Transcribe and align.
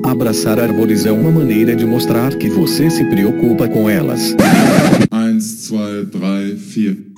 Abraçar 0.00 0.58
árvores 0.58 1.06
é 1.06 1.12
uma 1.12 1.30
maneira 1.30 1.76
de 1.76 1.84
mostrar 1.84 2.36
que 2.36 2.48
você 2.48 2.90
se 2.90 3.08
preocupa 3.08 3.68
com 3.68 3.88
elas. 3.88 4.34
1, 5.12 5.38
2, 5.38 6.10
3, 6.10 6.74
4. 6.74 7.12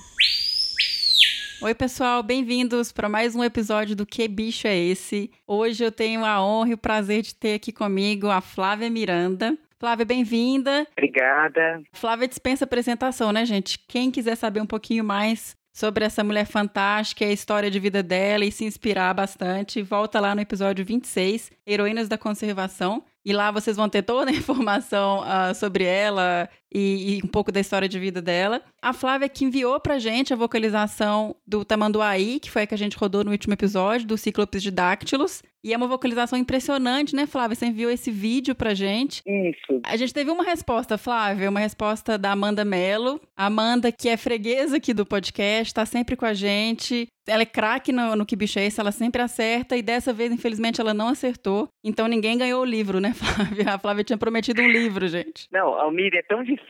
Oi, 1.62 1.74
pessoal, 1.74 2.22
bem-vindos 2.22 2.92
para 2.92 3.08
mais 3.08 3.34
um 3.34 3.42
episódio 3.42 3.96
do 3.96 4.04
Que 4.04 4.28
Bicho 4.28 4.66
é 4.66 4.76
Esse? 4.76 5.30
Hoje 5.46 5.84
eu 5.84 5.90
tenho 5.90 6.24
a 6.24 6.44
honra 6.44 6.70
e 6.70 6.74
o 6.74 6.78
prazer 6.78 7.22
de 7.22 7.34
ter 7.34 7.54
aqui 7.54 7.72
comigo 7.72 8.28
a 8.28 8.40
Flávia 8.40 8.90
Miranda. 8.90 9.56
Flávia, 9.78 10.04
bem-vinda. 10.04 10.86
Obrigada. 10.92 11.82
Flávia 11.92 12.28
dispensa 12.28 12.64
apresentação, 12.64 13.32
né, 13.32 13.46
gente? 13.46 13.78
Quem 13.88 14.10
quiser 14.10 14.36
saber 14.36 14.60
um 14.60 14.66
pouquinho 14.66 15.04
mais 15.04 15.56
sobre 15.74 16.04
essa 16.04 16.22
mulher 16.22 16.46
fantástica, 16.46 17.24
a 17.24 17.32
história 17.32 17.68
de 17.68 17.80
vida 17.80 18.00
dela 18.00 18.44
e 18.44 18.52
se 18.52 18.64
inspirar 18.64 19.12
bastante, 19.12 19.82
volta 19.82 20.20
lá 20.20 20.32
no 20.32 20.40
episódio 20.40 20.84
26, 20.84 21.50
Heroínas 21.66 22.08
da 22.08 22.16
Conservação. 22.16 23.02
E 23.24 23.32
lá 23.32 23.50
vocês 23.50 23.76
vão 23.76 23.88
ter 23.88 24.02
toda 24.02 24.30
a 24.30 24.34
informação 24.34 25.22
uh, 25.22 25.52
sobre 25.52 25.82
ela 25.82 26.48
e, 26.74 27.18
e, 27.18 27.20
um 27.24 27.28
pouco 27.28 27.52
da 27.52 27.60
história 27.60 27.88
de 27.88 27.98
vida 28.00 28.20
dela. 28.20 28.60
A 28.82 28.92
Flávia 28.92 29.28
que 29.28 29.44
enviou 29.44 29.78
pra 29.78 29.98
gente 29.98 30.32
a 30.32 30.36
vocalização 30.36 31.36
do 31.46 31.64
Tamanduaí, 31.64 32.40
que 32.40 32.50
foi 32.50 32.62
a 32.62 32.66
que 32.66 32.74
a 32.74 32.78
gente 32.78 32.96
rodou 32.96 33.22
no 33.22 33.30
último 33.30 33.54
episódio, 33.54 34.06
do 34.06 34.18
Cíclopes 34.18 34.62
de 34.62 34.72
Dáctilos. 34.72 35.42
E 35.62 35.72
é 35.72 35.76
uma 35.78 35.86
vocalização 35.86 36.38
impressionante, 36.38 37.16
né, 37.16 37.26
Flávia? 37.26 37.54
Você 37.54 37.64
enviou 37.64 37.90
esse 37.90 38.10
vídeo 38.10 38.54
pra 38.54 38.74
gente. 38.74 39.22
Isso. 39.26 39.80
A 39.82 39.96
gente 39.96 40.12
teve 40.12 40.30
uma 40.30 40.44
resposta, 40.44 40.98
Flávia, 40.98 41.48
uma 41.48 41.60
resposta 41.60 42.18
da 42.18 42.32
Amanda 42.32 42.66
Mello. 42.66 43.18
Amanda, 43.34 43.90
que 43.90 44.10
é 44.10 44.16
freguesa 44.18 44.76
aqui 44.76 44.92
do 44.92 45.06
podcast, 45.06 45.72
tá 45.72 45.86
sempre 45.86 46.16
com 46.16 46.26
a 46.26 46.34
gente. 46.34 47.08
Ela 47.26 47.44
é 47.44 47.46
craque 47.46 47.90
no, 47.90 48.14
no 48.14 48.26
Que 48.26 48.36
Bicho 48.36 48.58
é 48.58 48.66
Esse, 48.66 48.78
ela 48.78 48.92
sempre 48.92 49.22
acerta. 49.22 49.74
E 49.74 49.80
dessa 49.80 50.12
vez, 50.12 50.30
infelizmente, 50.30 50.82
ela 50.82 50.92
não 50.92 51.08
acertou. 51.08 51.70
Então 51.82 52.06
ninguém 52.06 52.36
ganhou 52.36 52.60
o 52.60 52.66
livro, 52.66 53.00
né, 53.00 53.14
Flávia? 53.16 53.74
A 53.74 53.78
Flávia 53.78 54.04
tinha 54.04 54.18
prometido 54.18 54.60
um 54.60 54.68
livro, 54.68 55.08
gente. 55.08 55.48
Não, 55.50 55.68
Almir, 55.80 56.14
é 56.14 56.22
tão 56.22 56.42
difícil 56.42 56.63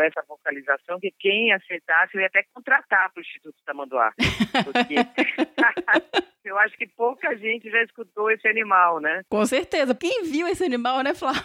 essa 0.00 0.24
vocalização 0.28 0.98
que 1.00 1.12
quem 1.18 1.52
acertasse 1.52 2.14
eu 2.14 2.20
ia 2.20 2.26
até 2.26 2.44
contratar 2.52 3.10
para 3.12 3.20
o 3.20 3.22
Instituto 3.22 3.56
Tamanduá. 3.64 4.12
Porque 4.64 4.94
eu 6.44 6.58
acho 6.58 6.76
que 6.76 6.86
pouca 6.86 7.36
gente 7.36 7.70
já 7.70 7.82
escutou 7.82 8.30
esse 8.30 8.46
animal, 8.48 9.00
né? 9.00 9.22
Com 9.28 9.44
certeza. 9.44 9.94
Quem 9.94 10.24
viu 10.24 10.46
esse 10.48 10.64
animal, 10.64 11.02
né, 11.02 11.14
Flávia? 11.14 11.40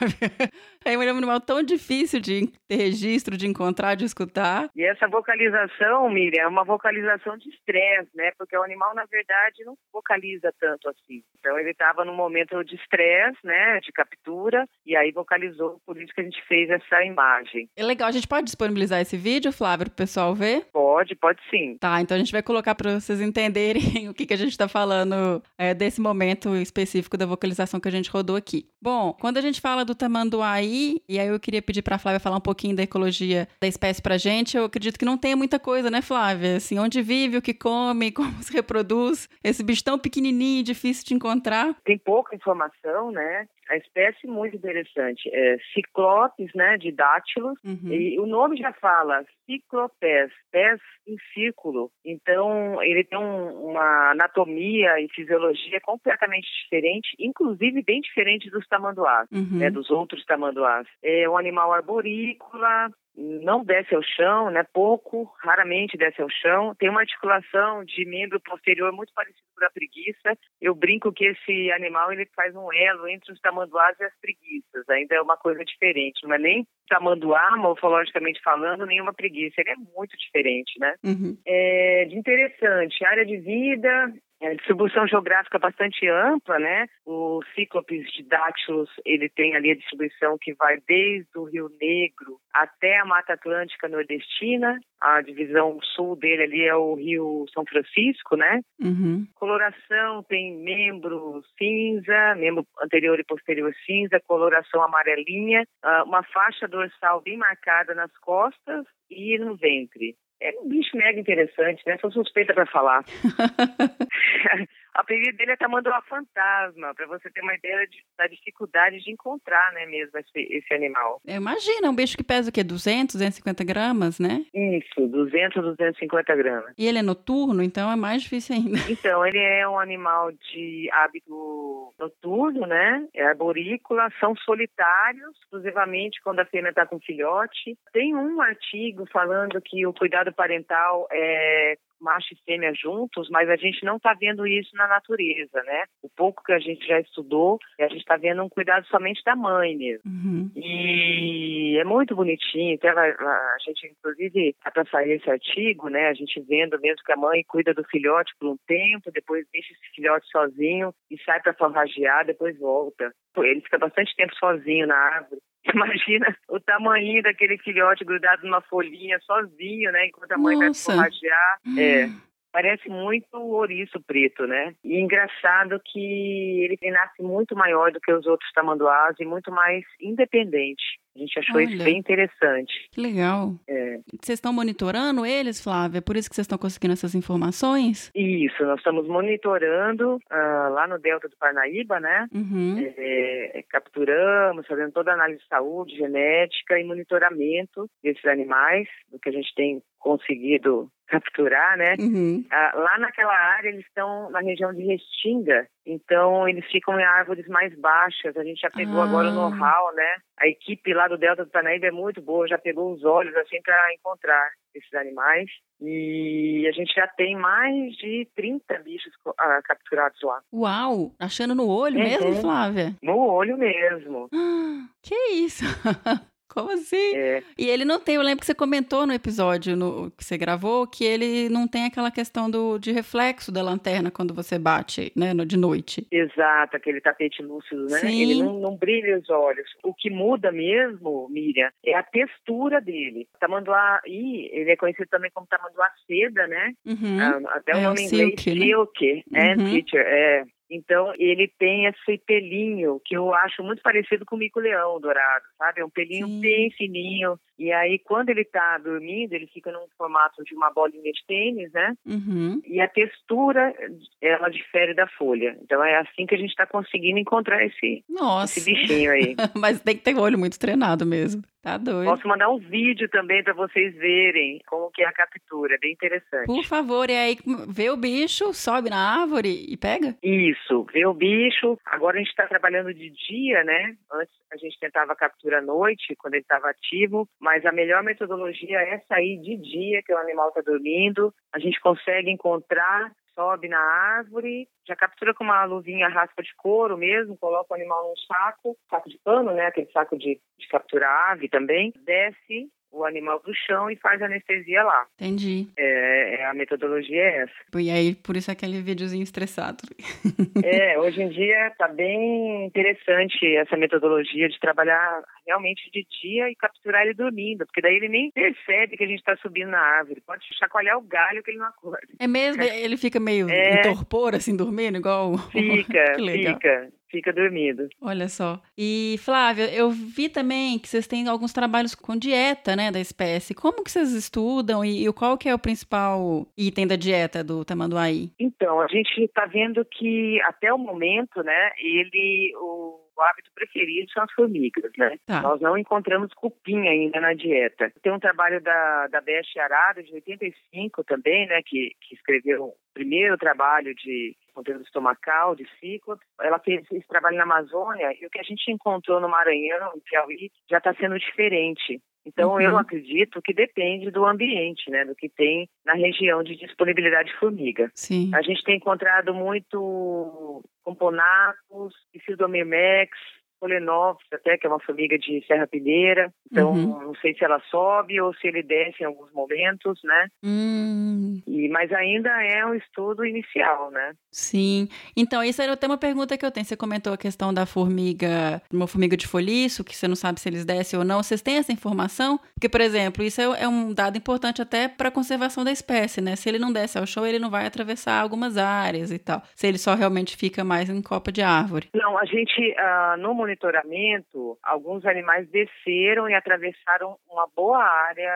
É 0.86 0.98
um 0.98 1.02
animal 1.02 1.42
tão 1.42 1.64
difícil 1.64 2.20
de 2.20 2.48
ter 2.68 2.76
registro, 2.76 3.36
de 3.36 3.48
encontrar, 3.48 3.96
de 3.96 4.06
escutar. 4.06 4.70
E 4.76 4.84
essa 4.84 5.08
vocalização, 5.08 6.10
Miriam, 6.10 6.44
é 6.44 6.48
uma 6.48 6.64
vocalização 6.64 7.38
de 7.38 7.50
estresse, 7.50 8.10
né? 8.14 8.32
Porque 8.38 8.56
o 8.56 8.64
animal, 8.64 8.94
na 8.94 9.06
verdade, 9.06 9.64
não 9.66 9.76
vocaliza 9.92 10.54
tanto 10.60 10.88
assim. 10.90 11.24
Então 11.40 11.58
ele 11.58 11.72
estava 11.72 12.06
num 12.06 12.16
momento 12.16 12.64
de 12.64 12.76
estresse, 12.76 13.40
né? 13.44 13.80
De 13.80 13.92
captura, 13.92 14.68
e 14.86 14.96
aí 14.96 15.12
vocalizou, 15.12 15.82
por 15.86 16.00
isso 16.00 16.14
que 16.14 16.22
a 16.22 16.24
gente 16.24 16.42
fez 16.48 16.70
essa 16.70 17.04
imagem. 17.04 17.68
É 17.78 17.84
legal, 17.84 18.08
a 18.08 18.12
gente 18.12 18.28
pode 18.28 18.46
disponibilizar 18.46 19.02
esse 19.02 19.18
vídeo, 19.18 19.52
Flávio, 19.52 19.88
para 19.88 19.92
o 19.92 19.96
pessoal 19.96 20.34
ver? 20.34 20.66
Pode, 20.72 21.14
pode 21.14 21.42
sim. 21.50 21.78
Tá, 21.78 22.00
então 22.00 22.16
a 22.16 22.18
gente 22.18 22.32
vai 22.32 22.42
colocar 22.42 22.74
para 22.74 23.00
vocês 23.00 23.20
entenderem 23.20 24.08
o 24.08 24.14
que, 24.14 24.26
que 24.26 24.34
a 24.34 24.38
gente 24.38 24.52
está 24.52 24.68
falando 24.68 25.44
é, 25.58 25.74
desse 25.74 26.00
momento 26.00 26.56
específico 26.56 27.18
da 27.18 27.26
vocalização 27.26 27.80
que 27.80 27.88
a 27.90 27.92
gente 27.92 28.10
rodou 28.10 28.38
aqui. 28.38 28.66
Bom, 28.86 29.14
quando 29.14 29.38
a 29.38 29.42
gente 29.42 29.60
fala 29.60 29.84
do 29.84 29.96
tamanduaí, 29.96 31.02
e 31.10 31.18
aí 31.20 31.28
eu 31.28 31.40
queria 31.40 31.60
pedir 31.60 31.82
para 31.82 31.96
a 31.96 31.98
Flávia 31.98 32.20
falar 32.20 32.38
um 32.38 32.40
pouquinho 32.40 32.76
da 32.76 32.84
ecologia 32.84 33.48
da 33.60 33.68
espécie 33.68 34.00
para 34.00 34.16
gente, 34.16 34.56
eu 34.56 34.66
acredito 34.66 35.00
que 35.00 35.04
não 35.04 35.18
tem 35.18 35.34
muita 35.34 35.58
coisa, 35.58 35.90
né, 35.90 36.04
Flávia? 36.04 36.58
Assim, 36.58 36.78
onde 36.78 37.02
vive, 37.02 37.38
o 37.38 37.42
que 37.42 37.52
come, 37.52 38.12
como 38.14 38.44
se 38.44 38.54
reproduz, 38.54 39.28
esse 39.44 39.64
bicho 39.64 39.84
tão 39.84 39.98
pequenininho, 39.98 40.64
difícil 40.64 41.04
de 41.04 41.16
encontrar. 41.16 41.74
Tem 41.84 41.98
pouca 41.98 42.36
informação, 42.36 43.10
né? 43.10 43.48
A 43.70 43.78
espécie 43.78 44.28
muito 44.28 44.56
interessante 44.56 45.28
é 45.34 45.58
Ciclopes, 45.74 46.54
né, 46.54 46.78
de 46.78 46.92
dátilos, 46.92 47.58
uhum. 47.64 47.92
e 47.92 48.20
o 48.20 48.28
nome 48.28 48.58
já 48.58 48.72
fala 48.74 49.26
ciclopés, 49.46 50.32
pés 50.52 50.80
em 51.08 51.16
círculo. 51.34 51.92
Então, 52.04 52.82
ele 52.84 53.04
tem 53.04 53.18
um, 53.18 53.72
uma 53.72 54.12
anatomia 54.12 55.00
e 55.00 55.08
fisiologia 55.10 55.80
completamente 55.82 56.48
diferente, 56.64 57.16
inclusive 57.20 57.82
bem 57.84 58.02
diferente 58.02 58.50
dos 58.50 58.68
tamanduás, 58.76 59.28
uhum. 59.32 59.60
né, 59.60 59.70
dos 59.72 59.90
outros 59.90 60.24
tamanduás. 60.26 60.88
É 61.04 61.30
um 61.30 61.38
animal 61.38 61.74
arborícola, 61.74 62.90
não 63.18 63.64
desce 63.64 63.96
ao 63.96 64.04
chão, 64.04 64.50
né? 64.50 64.66
Pouco, 64.74 65.32
raramente 65.40 65.98
desce 65.98 66.22
ao 66.22 66.30
chão. 66.30 66.76
Tem 66.78 66.90
uma 66.90 67.00
articulação 67.00 67.84
de 67.86 68.06
membro 68.06 68.40
posterior 68.42 68.92
muito 68.92 69.14
parecida 69.14 69.42
com 69.58 69.66
a 69.66 69.70
preguiça. 69.70 70.38
Eu 70.62 70.76
brinco 70.76 71.14
que 71.14 71.26
esse 71.26 71.72
animal 71.72 72.12
ele 72.12 72.28
faz 72.36 72.54
um 72.56 72.68
elo 72.74 73.08
entre 73.08 73.32
os 73.32 73.40
tamanduás 73.40 73.98
e 74.00 74.04
as 74.04 74.14
preguiças. 74.20 74.90
Ainda 74.90 75.16
é 75.16 75.22
uma 75.22 75.38
coisa 75.38 75.64
diferente, 75.64 76.28
não 76.28 76.36
é 76.36 76.40
nem 76.40 76.68
tamanduá, 76.90 77.56
morfologicamente 77.58 78.42
falando, 78.44 78.86
nem 78.86 79.02
uma 79.02 79.14
preguiça. 79.14 79.62
Ele 79.62 79.72
é 79.72 79.76
muito 79.96 80.18
diferente, 80.18 80.78
né? 80.80 80.94
Uhum. 81.04 81.38
É, 81.48 82.06
de 82.10 82.18
interessante, 82.18 83.06
área 83.06 83.26
de 83.26 83.38
vida, 83.38 84.14
é, 84.46 84.54
distribuição 84.54 85.08
geográfica 85.08 85.58
bastante 85.58 86.08
ampla, 86.08 86.60
né? 86.60 86.86
O 87.04 87.42
Cíclopes 87.56 88.06
de 88.12 88.24
Dáctilos, 88.24 88.90
ele 89.04 89.28
tem 89.28 89.56
ali 89.56 89.72
a 89.72 89.76
distribuição 89.76 90.38
que 90.40 90.54
vai 90.54 90.78
desde 90.88 91.30
o 91.36 91.46
Rio 91.46 91.68
Negro 91.82 92.38
até 92.54 93.00
a 93.00 93.06
Mata 93.06 93.34
Atlântica 93.34 93.88
Nordestina. 93.88 94.80
A 95.02 95.22
divisão 95.22 95.80
sul 95.96 96.16
dele 96.16 96.44
ali 96.44 96.64
é 96.64 96.76
o 96.76 96.94
Rio 96.94 97.46
São 97.54 97.66
Francisco, 97.66 98.36
né? 98.36 98.62
Uhum. 98.80 99.26
Coloração 99.34 100.24
tem 100.30 100.56
membro 100.58 101.42
cinza, 101.58 102.36
membro 102.36 102.66
anterior 102.84 103.20
e 103.20 103.24
posterior 103.24 103.74
cinza, 103.86 104.22
coloração 104.28 104.84
amarelinha, 104.84 105.66
ah, 105.84 106.04
uma 106.06 106.24
faixa 106.24 106.68
dorsal 106.68 107.22
bem 107.22 107.38
marcada 107.38 107.96
nas 107.96 108.16
costas 108.20 108.86
e 109.10 109.38
no 109.40 109.56
ventre. 109.56 110.16
É 110.42 110.52
um 110.60 110.68
bicho 110.68 110.96
mega 110.96 111.20
interessante, 111.20 111.82
né? 111.88 111.98
Sou 112.00 112.12
suspeita 112.12 112.54
para 112.54 112.66
falar. 112.66 113.04
O 114.96 115.02
apelido 115.02 115.36
dele 115.36 115.52
é 115.52 115.58
Tamanduá 115.58 116.02
Fantasma, 116.04 116.96
para 116.96 117.06
você 117.06 117.30
ter 117.30 117.42
uma 117.42 117.54
ideia 117.54 117.86
de, 117.86 117.98
da 118.18 118.28
dificuldade 118.28 119.04
de 119.04 119.12
encontrar, 119.12 119.74
né, 119.74 119.86
mesmo, 119.86 120.18
esse, 120.18 120.40
esse 120.54 120.74
animal. 120.74 121.20
Imagina, 121.28 121.90
um 121.90 121.96
bicho 121.96 122.16
que 122.16 122.24
pesa 122.24 122.50
o 122.50 122.54
quê? 122.54 122.64
200, 122.64 123.16
250 123.16 123.66
gramas, 123.66 124.20
né? 124.22 124.46
Isso, 124.54 125.06
200, 125.06 125.62
250 125.62 126.36
gramas. 126.36 126.74
E 126.78 126.88
ele 126.88 127.00
é 127.00 127.02
noturno, 127.02 127.62
então 127.62 127.92
é 127.92 127.96
mais 127.98 128.24
difícil 128.24 128.56
ainda. 128.56 128.80
Então, 128.96 129.26
ele 129.26 129.40
é 129.40 129.68
um 129.68 129.78
animal 129.78 130.32
de 130.32 130.90
hábito 130.92 131.94
noturno, 132.00 132.66
né? 132.66 133.06
É 133.14 133.26
arborícola, 133.26 134.10
são 134.20 134.34
solitários, 134.38 135.38
exclusivamente 135.42 136.22
quando 136.24 136.40
a 136.40 136.46
fêmea 136.46 136.70
está 136.70 136.86
com 136.86 137.00
filhote. 137.00 137.78
Tem 137.92 138.16
um 138.16 138.42
artigo 138.42 139.06
falando 139.12 139.62
que 139.62 139.86
o 139.86 139.94
cuidado 139.94 140.32
parental 140.34 141.08
é 141.12 141.76
macho 142.06 142.34
e 142.34 142.38
fêmea 142.46 142.72
juntos, 142.74 143.28
mas 143.30 143.50
a 143.50 143.56
gente 143.56 143.84
não 143.84 143.98
está 143.98 144.14
vendo 144.14 144.46
isso 144.46 144.70
na 144.76 144.88
natureza, 144.88 145.64
né? 145.64 145.84
O 146.04 146.10
pouco 146.16 146.44
que 146.44 146.54
a 146.54 146.60
gente 146.60 146.86
já 146.86 147.00
estudou, 147.00 147.58
a 147.80 147.88
gente 147.88 148.00
está 148.00 148.16
vendo 148.16 148.44
um 148.44 148.50
cuidado 148.50 148.86
somente 148.88 149.22
da 149.26 149.36
mãe 149.36 149.76
mesmo. 149.76 150.04
Uhum. 150.06 150.52
E 150.56 151.78
é 151.80 151.84
muito 151.84 152.16
bonitinho. 152.16 152.76
Então, 152.76 152.92
a, 152.92 153.04
a 153.04 153.58
gente, 153.66 153.88
inclusive, 153.88 154.56
para 154.64 154.86
sair 154.86 155.14
esse 155.14 155.30
artigo, 155.30 155.90
né? 155.90 156.08
A 156.08 156.14
gente 156.14 156.40
vendo 156.42 156.80
mesmo 156.80 157.04
que 157.04 157.12
a 157.12 157.18
mãe 157.18 157.44
cuida 157.48 157.74
do 157.74 157.84
filhote 157.86 158.34
por 158.40 158.52
um 158.52 158.58
tempo, 158.68 159.12
depois 159.12 159.46
deixa 159.52 159.74
esse 159.74 159.96
filhote 159.96 160.28
sozinho 160.30 160.94
e 161.10 161.18
sai 161.24 161.42
para 161.42 161.54
forragear, 161.54 162.26
depois 162.26 162.58
volta. 162.60 163.12
Ele 163.38 163.62
fica 163.62 163.78
bastante 163.78 164.16
tempo 164.16 164.34
sozinho 164.36 164.88
na 164.88 164.96
árvore. 164.96 165.42
Imagina 165.74 166.36
o 166.50 166.60
tamanho 166.60 167.22
daquele 167.24 167.58
filhote 167.58 168.06
grudado 168.06 168.44
numa 168.44 168.62
folhinha 168.62 169.20
sozinho, 169.22 169.92
né? 169.92 170.08
Enquanto 170.08 170.32
a 170.32 170.38
mãe 170.38 170.56
Nossa. 170.58 170.96
vai 170.96 171.10
forragear. 171.10 171.60
É. 171.78 172.10
Parece 172.52 172.88
muito 172.88 173.36
o 173.36 173.52
ouriço 173.52 174.00
preto, 174.08 174.48
né? 174.48 174.74
E 174.84 174.98
engraçado 175.00 175.82
que 175.84 176.64
ele 176.64 176.92
nasce 176.92 177.22
muito 177.22 177.56
maior 177.56 177.92
do 177.92 178.00
que 178.00 178.14
os 178.14 178.26
outros 178.26 178.50
tamanduás 178.54 179.16
e 179.20 179.26
muito 179.26 179.52
mais 179.52 179.84
independente. 180.00 181.00
A 181.16 181.20
gente 181.20 181.40
achou 181.40 181.56
Olha, 181.56 181.64
isso 181.64 181.84
bem 181.84 181.98
interessante. 181.98 182.90
Que 182.92 183.00
legal. 183.00 183.56
É. 183.68 184.00
Vocês 184.22 184.38
estão 184.38 184.52
monitorando 184.52 185.26
eles, 185.26 185.64
Flávia? 185.64 186.00
É 186.00 186.02
por 186.02 186.18
isso 186.18 186.30
que 186.30 186.36
vocês 186.36 186.44
estão 186.44 186.58
conseguindo 186.58 186.94
essas 186.94 187.16
informações? 187.16 188.12
Isso, 188.14 188.64
nós 188.66 188.80
estamos 188.80 189.08
monitorando 189.08 190.16
uh, 190.16 190.74
lá 190.74 190.86
no 190.88 191.00
Delta 191.00 191.30
do 191.30 191.38
Parnaíba, 191.38 192.00
né? 192.00 192.28
Uhum. 192.34 192.94
É, 192.98 193.64
capturamos, 193.70 194.68
fazendo 194.68 194.92
toda 194.92 195.12
a 195.12 195.14
análise 195.14 195.40
de 195.40 195.48
saúde, 195.48 195.96
genética 195.96 196.80
e 196.80 196.84
monitoramento 196.84 197.90
desses 198.04 198.26
animais, 198.26 198.88
o 199.12 199.18
que 199.18 199.30
a 199.30 199.32
gente 199.32 199.54
tem 199.56 199.82
conseguido 200.06 200.88
capturar, 201.08 201.78
né? 201.78 201.96
Uhum. 202.00 202.44
Ah, 202.52 202.72
lá 202.76 202.98
naquela 203.00 203.34
área 203.34 203.70
eles 203.70 203.86
estão 203.86 204.30
na 204.32 204.40
região 204.40 204.74
de 204.74 204.84
Restinga, 204.84 205.68
então 205.86 206.48
eles 206.48 206.66
ficam 206.72 207.00
em 207.00 207.04
árvores 207.04 207.48
mais 207.48 207.78
baixas. 207.80 208.36
A 208.38 208.44
gente 208.44 208.60
já 208.62 208.70
pegou 208.72 209.02
Ah. 209.02 209.06
agora 209.06 209.30
o 209.30 209.34
know-how, 209.34 209.94
né? 209.94 210.18
A 210.40 210.48
equipe 210.48 210.94
lá 210.94 211.08
do 211.08 211.18
Delta 211.18 211.46
do 211.46 211.52
Parnaíba 211.52 211.88
é 211.88 211.92
muito 211.92 212.22
boa, 212.22 212.48
já 212.48 212.58
pegou 212.58 212.92
os 212.94 213.04
olhos 213.04 213.36
assim 213.36 213.62
para 213.62 213.94
encontrar 213.94 214.50
esses 214.74 214.94
animais 214.96 215.48
e 215.82 216.66
a 216.68 216.72
gente 216.72 216.94
já 216.94 217.08
tem 217.08 217.36
mais 217.38 217.94
de 217.98 218.28
30 218.36 218.80
bichos 218.80 219.12
ah, 219.40 219.62
capturados 219.64 220.20
lá. 220.24 220.42
Uau! 220.54 221.12
Achando 221.20 221.54
no 221.56 221.68
olho 221.70 221.98
Uhum. 221.98 222.04
mesmo, 222.04 222.36
Flávia? 222.42 222.94
No 223.02 223.18
olho 223.18 223.58
mesmo. 223.58 224.28
Que 225.04 225.16
isso? 225.46 225.64
Como 226.48 226.72
assim? 226.72 227.16
É, 227.16 227.44
E 227.58 227.68
ele 227.68 227.84
não 227.84 228.00
tem, 228.00 228.16
eu 228.16 228.22
lembro 228.22 228.40
que 228.40 228.46
você 228.46 228.54
comentou 228.56 229.06
no 229.06 229.14
episódio 229.14 229.76
no, 229.76 230.12
que 230.12 230.24
você 230.24 230.38
gravou 230.38 230.88
que 230.88 231.04
ele 231.04 231.50
não 231.50 231.68
tem 231.68 231.86
aquela 231.86 232.12
questão 232.12 232.50
do, 232.50 232.78
de 232.78 232.92
reflexo 232.92 233.52
da 233.52 233.62
lanterna 233.62 234.12
quando 234.12 234.34
você 234.34 234.58
bate, 234.60 235.12
né, 235.16 235.34
no, 235.34 235.46
de 235.46 235.58
noite. 235.58 236.08
exato, 236.12 236.78
aquele 236.78 237.02
tapete 237.02 237.42
lúcido, 237.42 237.86
né? 237.86 237.98
Sim. 238.00 238.22
Ele 238.22 238.36
não, 238.36 238.60
não 238.60 238.76
brilha 238.78 239.18
os 239.20 239.30
olhos. 239.30 239.68
O 239.84 239.94
que 239.94 240.10
muda 240.10 240.52
mesmo, 240.52 241.28
Miriam, 241.30 241.70
é 241.86 241.96
a 241.96 242.04
textura 242.04 242.80
dele. 242.80 243.28
Tamanduá, 243.40 244.00
e 244.06 244.50
ele 244.58 244.72
é 244.72 244.76
conhecido 244.78 245.08
também 245.10 245.32
como 245.34 245.48
tamanduá 245.48 245.88
seda, 246.08 246.48
né? 246.48 246.74
Uhum. 246.86 247.20
Ah, 247.20 247.42
até 247.58 247.74
o 247.76 247.80
É, 247.80 247.84
nome 247.84 248.00
o 248.00 248.04
em 248.04 248.06
inglês, 248.06 248.34
silk, 248.42 248.54
né? 248.60 248.66
silk, 248.66 249.24
and 249.36 249.58
Uhum. 249.64 249.70
teacher, 249.72 250.02
é. 250.06 250.44
Então, 250.70 251.14
ele 251.18 251.48
tem 251.60 251.86
esse 251.86 252.18
pelinho 252.26 253.00
que 253.06 253.16
eu 253.16 253.34
acho 253.34 253.64
muito 253.64 253.82
parecido 253.82 254.26
com 254.26 254.36
o 254.36 254.40
mico-leão 254.40 255.00
dourado, 255.00 255.46
sabe? 255.58 255.82
É 255.82 255.86
um 255.86 255.90
pelinho 255.90 256.28
Sim. 256.28 256.40
bem 256.42 256.72
fininho. 256.72 257.40
E 257.58 257.72
aí, 257.72 258.00
quando 258.00 258.30
ele 258.30 258.44
tá 258.44 258.78
dormindo, 258.78 259.34
ele 259.34 259.48
fica 259.48 259.72
num 259.72 259.86
formato 259.98 260.44
de 260.44 260.54
uma 260.54 260.72
bolinha 260.72 261.12
de 261.12 261.26
tênis, 261.26 261.72
né? 261.72 261.94
Uhum. 262.06 262.62
E 262.66 262.82
a 262.82 262.88
textura, 262.88 263.74
ela 264.22 264.50
difere 264.50 264.94
da 264.94 265.08
folha. 265.08 265.58
Então, 265.62 265.84
é 265.84 265.98
assim 265.98 266.26
que 266.26 266.36
a 266.36 266.38
gente 266.38 266.50
está 266.50 266.66
conseguindo 266.66 267.20
encontrar 267.20 267.66
esse, 267.66 268.04
Nossa. 268.10 268.60
esse 268.60 268.70
bichinho 268.70 269.12
aí. 269.12 269.36
Mas 269.56 269.80
tem 269.80 269.96
que 269.96 270.04
ter 270.04 270.16
o 270.16 270.22
olho 270.22 270.38
muito 270.38 270.60
treinado 270.60 271.06
mesmo. 271.06 271.44
Tá 271.66 271.80
doido. 271.80 272.08
Posso 272.08 272.28
mandar 272.28 272.48
um 272.50 272.60
vídeo 272.60 273.10
também 273.10 273.44
para 273.44 273.52
vocês 273.54 273.96
verem 273.96 274.62
como 274.68 274.92
que 274.92 275.02
é 275.02 275.08
a 275.08 275.12
captura. 275.12 275.74
É 275.74 275.80
bem 275.80 275.94
interessante. 275.94 276.46
Por 276.46 276.64
favor, 276.64 277.10
e 277.10 277.16
aí 277.16 277.38
vê 277.68 277.90
o 277.90 277.98
bicho, 277.98 278.54
sobe 278.54 278.92
na 278.92 279.22
árvore 279.22 279.66
e 279.68 279.76
pega? 279.76 280.16
Isso, 280.22 280.86
ver 280.94 281.08
o 281.08 281.14
bicho. 281.16 281.76
Agora 281.84 282.18
a 282.18 282.20
gente 282.20 282.30
está 282.30 282.46
trabalhando 282.46 282.94
de 282.94 283.10
dia, 283.10 283.64
né? 283.64 283.96
Antes 284.14 284.36
a 284.52 284.58
gente 284.58 284.80
tentava 284.80 285.16
captura 285.16 285.58
à 285.58 285.62
noite, 285.62 286.16
quando 286.20 286.36
ele 286.36 286.44
estava 286.44 286.70
ativo, 286.70 287.28
mas 287.46 287.64
a 287.64 287.72
melhor 287.72 288.02
metodologia 288.02 288.80
é 288.80 288.98
sair 289.08 289.38
de 289.38 289.56
dia, 289.56 290.02
que 290.02 290.12
o 290.12 290.18
animal 290.18 290.50
está 290.50 290.62
dormindo. 290.62 291.32
A 291.54 291.60
gente 291.60 291.80
consegue 291.80 292.32
encontrar, 292.32 293.12
sobe 293.36 293.70
na 293.70 293.78
árvore, 293.80 294.68
já 294.84 294.96
captura 294.96 295.32
com 295.32 295.44
uma 295.44 295.64
luvinha 295.64 296.08
raspa 296.08 296.42
de 296.42 296.56
couro 296.56 296.98
mesmo, 296.98 297.38
coloca 297.38 297.72
o 297.72 297.76
animal 297.76 298.10
num 298.10 298.16
saco, 298.26 298.76
saco 298.90 299.08
de 299.08 299.20
pano, 299.24 299.54
né? 299.54 299.68
Aquele 299.68 299.92
saco 299.92 300.18
de, 300.18 300.42
de 300.58 300.68
capturar 300.70 301.34
ave 301.34 301.48
também. 301.48 301.94
Desce 302.04 302.68
o 302.96 303.06
animal 303.06 303.40
pro 303.40 303.54
chão 303.54 303.90
e 303.92 303.96
faz 303.98 304.22
anestesia 304.22 304.84
lá. 304.84 305.06
Entendi. 305.20 305.68
É, 305.78 306.36
é- 306.42 306.46
a 306.46 306.54
metodologia 306.54 307.22
é 307.22 307.38
essa. 307.44 307.54
E 307.80 307.90
aí, 307.92 308.16
por 308.16 308.36
isso 308.38 308.50
aquele 308.52 308.82
videozinho 308.82 309.24
estressado. 309.24 309.80
É, 310.66 310.98
hoje 310.98 311.22
em 311.22 311.30
dia 311.30 311.68
está 311.68 311.88
bem 311.88 312.66
interessante 312.66 313.56
essa 313.58 313.76
metodologia 313.78 314.48
de 314.48 314.60
trabalhar 314.60 315.22
realmente 315.46 315.90
de 315.92 316.06
dia 316.22 316.50
e 316.50 316.56
capturar 316.56 317.04
ele 317.04 317.14
dormindo, 317.14 317.66
porque 317.66 317.82
daí 317.82 317.96
ele 317.98 318.08
nem 318.08 318.32
percebe 318.32 318.98
que 318.98 319.04
a 319.04 319.08
gente 319.08 319.20
está 319.20 319.36
subindo 319.38 319.70
na 319.70 319.80
árvore. 319.80 320.22
Pode 320.26 320.44
chacoalhar 320.58 320.98
o 320.98 321.02
galho 321.02 321.44
que 321.44 321.52
ele 321.52 321.60
não 321.60 321.68
acorda. 321.68 322.08
É 322.20 322.28
mesmo? 322.28 322.62
Ele 322.86 322.98
fica 322.98 323.20
meio 323.20 323.50
É. 323.50 323.80
em 323.80 323.82
torpor, 323.82 324.34
assim, 324.36 324.56
dormindo, 324.56 324.98
igual. 324.98 325.38
Fica, 325.52 326.16
fica, 326.18 326.90
fica 327.10 327.32
dormindo. 327.32 327.88
Olha 328.02 328.28
só. 328.28 328.62
E, 328.78 329.16
Flávia, 329.20 329.74
eu 329.74 329.90
vi 329.90 330.30
também 330.30 330.80
que 330.80 330.88
vocês 330.88 331.08
têm 331.08 331.28
alguns 331.28 331.54
trabalhos 331.54 331.96
com 331.96 332.18
dieta, 332.18 332.76
né, 332.76 332.92
da 332.92 333.00
espécie. 333.00 333.54
Como 333.54 333.84
que 333.84 333.92
vocês 333.92 334.12
estudam 334.14 334.84
e, 334.84 335.08
e 335.08 335.14
qual 335.14 335.38
que 335.38 335.50
é 335.50 335.54
o 335.54 335.60
principal 335.60 336.48
item 336.58 336.88
da 336.88 336.96
dieta 336.96 337.44
do 337.44 337.64
tamanduaí? 337.64 338.32
Então, 338.40 338.80
a 338.82 338.88
gente 338.88 339.22
está 339.22 339.46
vendo 339.46 339.86
que 339.86 340.40
até 340.44 340.74
o 340.74 340.78
momento, 340.78 341.42
né, 341.44 341.72
ele, 341.78 342.54
o, 342.58 343.00
o 343.16 343.22
hábito 343.22 343.50
preferido 343.54 344.12
são 344.12 344.24
as 344.24 344.32
formigas, 344.34 344.92
né? 344.98 345.18
Tá. 345.26 345.42
Nós 345.42 345.62
não 345.62 345.78
encontramos 345.78 346.34
cupim 346.34 346.88
ainda 346.88 347.20
na 347.20 347.34
dieta. 347.34 347.92
Tem 348.02 348.12
um 348.12 348.20
trabalho 348.20 348.62
da, 348.62 349.08
da 349.08 349.22
Beth 349.22 349.58
Arado, 349.60 350.04
de 350.04 350.14
85 350.14 351.04
também, 351.04 351.48
né, 351.48 351.62
que, 351.66 351.92
que 352.02 352.16
escreveu 352.16 352.66
o 352.66 352.74
primeiro 352.94 353.38
trabalho 353.38 353.94
de 353.96 354.36
conteúdo 354.56 354.82
estomacal, 354.84 355.56
de 355.56 355.68
ciclo. 355.80 356.18
Ela 356.42 356.58
fez 356.60 356.84
esse 356.92 357.08
trabalho 357.08 357.38
na 357.38 357.44
Amazônia 357.44 358.12
e 358.20 358.26
o 358.26 358.30
que 358.30 358.40
a 358.40 358.44
gente 358.44 358.72
encontrou 358.72 359.20
no 359.20 359.30
Maranhão, 359.30 359.92
no 359.94 360.02
Piauí, 360.02 360.50
já 360.72 360.78
está 360.80 360.94
sendo 360.96 361.20
diferente. 361.20 362.02
Então, 362.28 362.54
Uhum. 362.54 362.62
eu 362.62 362.78
acredito 362.78 363.40
que 363.40 363.54
depende 363.54 364.10
do 364.10 364.26
ambiente, 364.26 364.90
né, 364.90 365.06
do 365.06 365.14
que 365.14 365.30
tem 365.30 365.70
na 365.86 365.94
região 365.94 366.42
de 366.42 366.56
disponibilidade 366.56 367.30
de 367.32 367.38
formiga. 367.38 367.92
Sim. 367.94 368.32
A 368.34 368.42
gente 368.42 368.64
tem 368.64 368.78
encontrado 368.78 369.32
muito 369.32 370.64
componatos, 370.84 371.94
Pseudomimex, 372.14 373.12
Polenopsis, 373.60 374.28
até 374.34 374.58
que 374.58 374.66
é 374.66 374.70
uma 374.70 374.80
formiga 374.80 375.18
de 375.18 375.44
serrapilheira. 375.48 376.32
Então, 376.52 376.72
Uhum. 376.74 377.00
não 377.08 377.16
sei 377.16 377.34
se 377.36 377.44
ela 377.44 377.60
sobe 377.72 378.20
ou 378.22 378.34
se 378.36 378.48
ele 378.48 378.62
desce 378.64 379.02
em 379.04 379.06
alguns 379.06 379.32
momentos, 379.34 380.00
né? 380.04 380.28
Hum, 380.44 381.42
E, 381.48 381.68
mas 381.70 381.92
ainda 381.92 382.30
é 382.44 382.66
um 382.66 382.74
estudo 382.76 383.26
inicial, 383.26 383.90
né? 383.92 384.14
sim. 384.32 384.88
Então, 385.16 385.42
isso 385.44 385.62
era 385.62 385.74
até 385.74 385.88
uma 385.88 385.98
pergunta 385.98 386.38
que 386.38 386.46
eu 386.46 386.52
tenho. 386.52 386.66
Você 386.66 386.76
comentou 386.76 387.14
a 387.14 387.18
questão 387.18 387.54
da 387.54 387.66
formiga, 387.66 388.62
uma 388.72 388.88
formiga 388.88 389.16
de 389.16 389.28
folhiço, 389.28 389.84
que 389.84 389.96
você 389.96 390.08
não 390.08 390.16
sabe 390.16 390.40
se 390.40 390.50
eles 390.50 390.66
descem 390.66 391.00
ou 391.00 391.06
não. 391.06 391.24
Vocês 391.24 391.42
têm 391.42 391.58
essa 391.58 391.72
informação? 391.72 392.38
Porque, 392.54 392.68
por 392.70 392.82
exemplo, 392.82 393.24
isso 393.24 393.40
é, 393.42 393.64
é 393.64 393.68
um 393.68 393.94
dado 393.94 394.18
importante 394.18 394.62
até 394.62 394.88
para 394.90 395.08
a 395.08 395.12
conservação 395.12 395.64
da 395.64 395.72
espécie, 395.72 396.20
né? 396.22 396.36
Se 396.36 396.50
ele 396.50 396.60
não 396.60 396.72
desce 396.74 396.98
ao 396.98 397.06
chão, 397.08 397.26
ele 397.26 397.40
não 397.40 397.50
vai 397.50 397.66
atravessar 397.66 398.20
algumas 398.22 398.58
áreas 398.58 399.12
e 399.12 399.18
tal. 399.20 399.42
Se 399.56 399.68
ele 399.68 399.78
só 399.78 399.96
realmente 399.96 400.36
fica 400.36 400.64
mais 400.64 400.90
em 400.90 401.02
copa 401.02 401.32
de 401.32 401.42
árvore. 401.42 401.88
Não, 401.94 402.18
a 402.18 402.26
gente, 402.26 402.76
ah, 402.78 403.16
no 403.18 403.34
monitoramento, 403.46 404.58
alguns 404.64 405.06
animais 405.06 405.48
desceram 405.50 406.30
e 406.30 406.34
atravessaram 406.34 407.18
uma 407.30 407.48
boa 407.56 407.84
área 407.84 408.34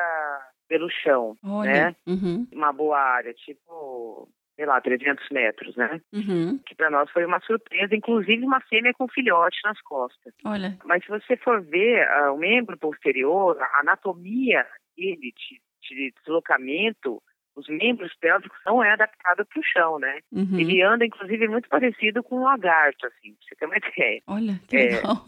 pelo 0.68 0.90
chão, 0.90 1.36
Olha. 1.44 1.72
né? 1.72 1.96
Uhum, 2.08 2.48
Uma 2.54 2.72
boa 2.72 3.00
área, 3.00 3.34
tipo, 3.34 4.30
sei 4.56 4.66
lá, 4.66 4.80
300 4.80 5.28
metros, 5.32 5.76
né? 5.76 6.00
uhum. 6.14 6.60
que 6.60 6.76
para 6.76 6.92
nós 6.92 7.10
foi 7.10 7.26
uma 7.26 7.40
surpresa, 7.40 7.96
inclusive 7.96 8.46
uma 8.46 8.62
fêmea 8.62 8.94
com 8.94 9.08
filhote 9.08 9.58
nas 9.64 9.82
costas. 9.82 10.34
Olha. 10.46 10.78
Mas 10.86 11.04
se 11.04 11.10
você 11.10 11.36
for 11.38 11.62
ver 11.62 12.08
ah, 12.08 12.32
o 12.32 12.38
membro 12.38 12.78
posterior, 12.78 13.58
a 13.60 13.80
anatomia 13.80 14.66
dele 14.96 15.34
de, 15.34 15.62
de 15.82 16.14
deslocamento, 16.20 17.22
os 17.60 17.68
membros 17.68 18.14
pélvicos 18.20 18.58
não 18.66 18.84
é 18.84 18.92
adaptado 18.92 19.46
para 19.46 19.60
o 19.60 19.64
chão, 19.64 20.00
né? 20.00 20.20
Uhum. 20.32 20.60
Ele 20.60 20.82
anda, 20.82 21.06
inclusive, 21.06 21.48
muito 21.48 21.70
parecido 21.70 22.24
com 22.24 22.38
um 22.40 22.44
lagarto, 22.44 23.06
assim, 23.08 23.34
pra 23.34 23.42
você 23.48 23.56
ter 23.56 23.66
uma 23.66 23.78
ideia. 23.78 24.22
Olha, 24.28 24.60
que 24.68 24.78
É. 24.78 24.96
legal. 24.98 25.24